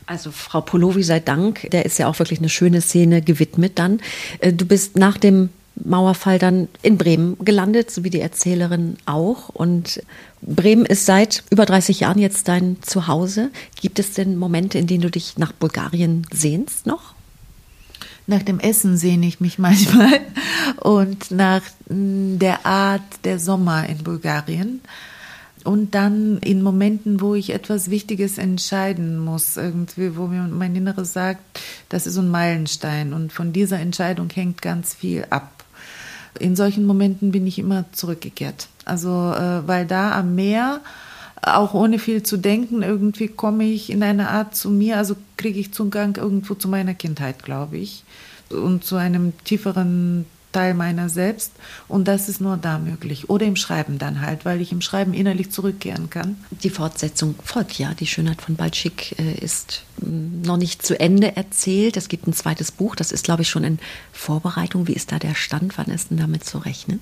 Also 0.06 0.32
Frau 0.32 0.62
Polovi 0.62 1.04
sei 1.04 1.20
Dank, 1.20 1.70
der 1.72 1.86
ist 1.86 2.00
ja 2.00 2.08
auch 2.08 2.20
wirklich 2.20 2.40
eine 2.40 2.50
schöne 2.50 2.82
Szene 2.82 3.22
gewidmet 3.22 3.80
dann. 3.80 4.02
Äh, 4.40 4.54
du 4.54 4.66
bist 4.66 4.98
nach 4.98 5.18
dem 5.18 5.50
Mauerfall 5.76 6.38
dann 6.38 6.68
in 6.82 6.98
Bremen 6.98 7.38
gelandet, 7.40 7.92
so 7.92 8.04
wie 8.04 8.10
die 8.10 8.20
Erzählerin 8.20 8.98
auch. 9.06 9.50
Und 9.50 10.02
Bremen 10.42 10.86
ist 10.86 11.06
seit 11.06 11.44
über 11.50 11.66
30 11.66 12.02
Jahren 12.02 12.20
jetzt 12.20 12.48
dein 12.48 12.78
Zuhause. 12.82 13.52
Gibt 13.80 14.00
es 14.00 14.14
denn 14.14 14.38
Momente, 14.38 14.78
in 14.78 14.88
denen 14.88 15.02
du 15.02 15.12
dich 15.12 15.38
nach 15.38 15.52
Bulgarien 15.52 16.28
sehnst 16.32 16.86
noch? 16.86 17.14
Nach 18.28 18.44
dem 18.44 18.60
Essen 18.60 18.98
sehne 18.98 19.26
ich 19.26 19.40
mich 19.40 19.58
manchmal 19.60 20.20
und 20.78 21.32
nach 21.32 21.64
mm, 21.90 22.38
der 22.38 22.66
Art 22.66 23.02
der 23.24 23.40
Sommer 23.40 23.88
in 23.88 23.98
Bulgarien. 24.00 24.82
Und 25.64 25.94
dann 25.94 26.38
in 26.40 26.62
Momenten, 26.62 27.22
wo 27.22 27.36
ich 27.36 27.52
etwas 27.52 27.90
Wichtiges 27.90 28.38
entscheiden 28.38 29.20
muss, 29.20 29.58
irgendwie, 29.58 30.18
wo 30.18 30.28
mir 30.28 30.42
mein 30.44 30.76
Inneres 30.76 31.14
sagt, 31.14 31.42
das 31.90 32.08
ist 32.08 32.18
ein 32.18 32.30
Meilenstein 32.30 33.14
und 33.14 33.32
von 33.32 33.54
dieser 33.54 33.80
Entscheidung 33.80 34.30
hängt 34.30 34.62
ganz 34.62 34.94
viel 34.94 35.26
ab. 35.30 35.64
In 36.40 36.56
solchen 36.56 36.86
Momenten 36.86 37.32
bin 37.32 37.46
ich 37.46 37.60
immer 37.60 37.86
zurückgekehrt. 37.92 38.70
Also, 38.86 39.10
äh, 39.10 39.68
weil 39.68 39.86
da 39.86 40.18
am 40.18 40.36
Meer, 40.36 40.82
auch 41.42 41.74
ohne 41.74 42.00
viel 42.00 42.24
zu 42.24 42.38
denken, 42.38 42.84
irgendwie 42.84 43.28
komme 43.28 43.66
ich 43.66 43.90
in 43.90 44.04
eine 44.04 44.30
Art 44.30 44.56
zu 44.56 44.70
mir, 44.70 44.98
also 44.98 45.16
kriege 45.38 45.60
ich 45.60 45.74
Zugang 45.74 46.16
irgendwo 46.16 46.54
zu 46.54 46.68
meiner 46.68 46.94
Kindheit, 46.94 47.44
glaube 47.44 47.78
ich, 47.78 48.04
und 48.50 48.84
zu 48.84 48.96
einem 48.96 49.34
tieferen 49.44 50.26
Teil 50.52 50.74
meiner 50.74 51.10
selbst 51.10 51.52
und 51.88 52.08
das 52.08 52.30
ist 52.30 52.42
nur 52.42 52.58
da 52.58 52.78
möglich. 52.78 53.30
Oder 53.30 53.46
im 53.46 53.56
Schreiben 53.56 53.98
dann 53.98 54.22
halt, 54.22 54.46
weil 54.46 54.62
ich 54.62 54.72
im 54.72 54.82
Schreiben 54.82 55.14
innerlich 55.14 55.52
zurückkehren 55.52 56.10
kann. 56.10 56.38
Die 56.64 56.70
Fortsetzung 56.70 57.36
folgt 57.44 57.78
ja. 57.78 57.94
Die 57.94 58.08
Schönheit 58.08 58.42
von 58.42 58.56
Balschik 58.56 59.18
äh, 59.20 59.34
ist 59.34 59.84
mm, 60.02 60.42
noch 60.44 60.58
nicht 60.58 60.86
zu 60.86 61.00
Ende 61.00 61.36
erzählt. 61.36 61.98
Es 61.98 62.08
gibt 62.08 62.28
ein 62.28 62.34
zweites 62.34 62.72
Buch, 62.72 62.96
das 62.96 63.12
ist, 63.12 63.24
glaube 63.24 63.44
ich, 63.44 63.50
schon 63.50 63.64
in 63.64 63.80
Vorbereitung. 64.12 64.88
Wie 64.88 64.94
ist 64.94 65.12
da 65.12 65.20
der 65.20 65.36
Stand? 65.36 65.78
Wann 65.78 65.88
ist 65.88 66.12
denn 66.12 66.18
damit 66.18 66.46
zu 66.46 66.58
rechnen? 66.58 67.00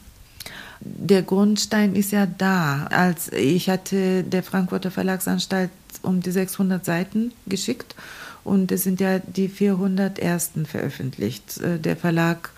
Der 0.82 1.24
Grundstein 1.24 1.96
ist 1.96 2.12
ja 2.12 2.26
da. 2.26 2.86
Als 2.86 3.32
ich 3.34 3.70
hatte 3.70 4.24
der 4.24 4.44
Frankfurter 4.44 4.92
Verlagsanstalt 4.92 5.72
um 6.02 6.22
die 6.22 6.32
600 6.32 6.86
Seiten 6.86 7.34
geschickt 7.48 7.96
und 8.44 8.72
es 8.72 8.84
sind 8.84 9.02
ja 9.02 9.20
die 9.20 9.50
400 9.50 10.20
ersten 10.20 10.66
veröffentlicht. 10.66 11.60
Äh, 11.60 11.80
der 11.80 11.98
Verlag 11.98 12.52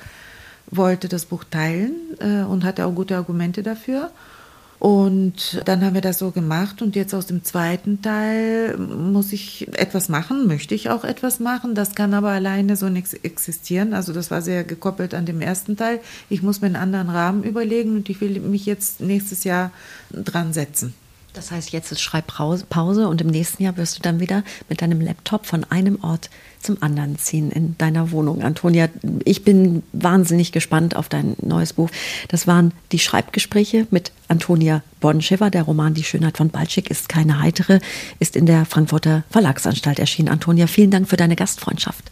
wollte 0.71 1.07
das 1.09 1.25
Buch 1.25 1.43
teilen 1.43 1.93
äh, 2.19 2.43
und 2.43 2.63
hatte 2.63 2.85
auch 2.85 2.95
gute 2.95 3.15
Argumente 3.15 3.61
dafür. 3.63 4.11
Und 4.81 5.61
dann 5.65 5.85
haben 5.85 5.93
wir 5.93 6.01
das 6.01 6.17
so 6.17 6.31
gemacht 6.31 6.81
und 6.81 6.95
jetzt 6.95 7.13
aus 7.13 7.27
dem 7.27 7.43
zweiten 7.43 8.01
Teil 8.01 8.77
muss 8.77 9.31
ich 9.31 9.67
etwas 9.77 10.09
machen, 10.09 10.47
möchte 10.47 10.73
ich 10.73 10.89
auch 10.89 11.03
etwas 11.03 11.39
machen. 11.39 11.75
Das 11.75 11.93
kann 11.93 12.15
aber 12.15 12.29
alleine 12.29 12.75
so 12.75 12.89
nichts 12.89 13.13
existieren. 13.13 13.93
Also 13.93 14.11
das 14.11 14.31
war 14.31 14.41
sehr 14.41 14.63
gekoppelt 14.63 15.13
an 15.13 15.27
dem 15.27 15.39
ersten 15.39 15.77
Teil. 15.77 15.99
Ich 16.29 16.41
muss 16.41 16.61
mir 16.61 16.65
einen 16.67 16.77
anderen 16.77 17.11
Rahmen 17.11 17.43
überlegen 17.43 17.95
und 17.97 18.09
ich 18.09 18.21
will 18.21 18.39
mich 18.39 18.65
jetzt 18.65 19.01
nächstes 19.01 19.43
Jahr 19.43 19.69
dran 20.09 20.51
setzen. 20.51 20.95
Das 21.33 21.49
heißt, 21.51 21.71
jetzt 21.71 21.91
ist 21.91 22.01
Schreibpause 22.01 23.07
und 23.07 23.21
im 23.21 23.27
nächsten 23.27 23.63
Jahr 23.63 23.77
wirst 23.77 23.97
du 23.97 24.01
dann 24.01 24.19
wieder 24.19 24.43
mit 24.67 24.81
deinem 24.81 24.99
Laptop 24.99 25.45
von 25.45 25.63
einem 25.69 26.03
Ort 26.03 26.29
zum 26.59 26.83
anderen 26.83 27.17
ziehen 27.17 27.51
in 27.51 27.77
deiner 27.77 28.11
Wohnung. 28.11 28.41
Antonia, 28.41 28.89
ich 29.23 29.43
bin 29.43 29.81
wahnsinnig 29.93 30.51
gespannt 30.51 30.95
auf 30.95 31.07
dein 31.07 31.35
neues 31.41 31.73
Buch. 31.73 31.89
Das 32.27 32.47
waren 32.47 32.73
die 32.91 32.99
Schreibgespräche 32.99 33.87
mit 33.91 34.11
Antonia 34.27 34.83
Bonschewa. 34.99 35.49
Der 35.49 35.63
Roman 35.63 35.93
Die 35.93 36.03
Schönheit 36.03 36.37
von 36.37 36.49
Balschik 36.49 36.91
ist 36.91 37.07
keine 37.07 37.39
heitere, 37.39 37.79
ist 38.19 38.35
in 38.35 38.45
der 38.45 38.65
Frankfurter 38.65 39.23
Verlagsanstalt 39.29 39.99
erschienen. 39.99 40.29
Antonia, 40.29 40.67
vielen 40.67 40.91
Dank 40.91 41.07
für 41.07 41.17
deine 41.17 41.37
Gastfreundschaft. 41.37 42.11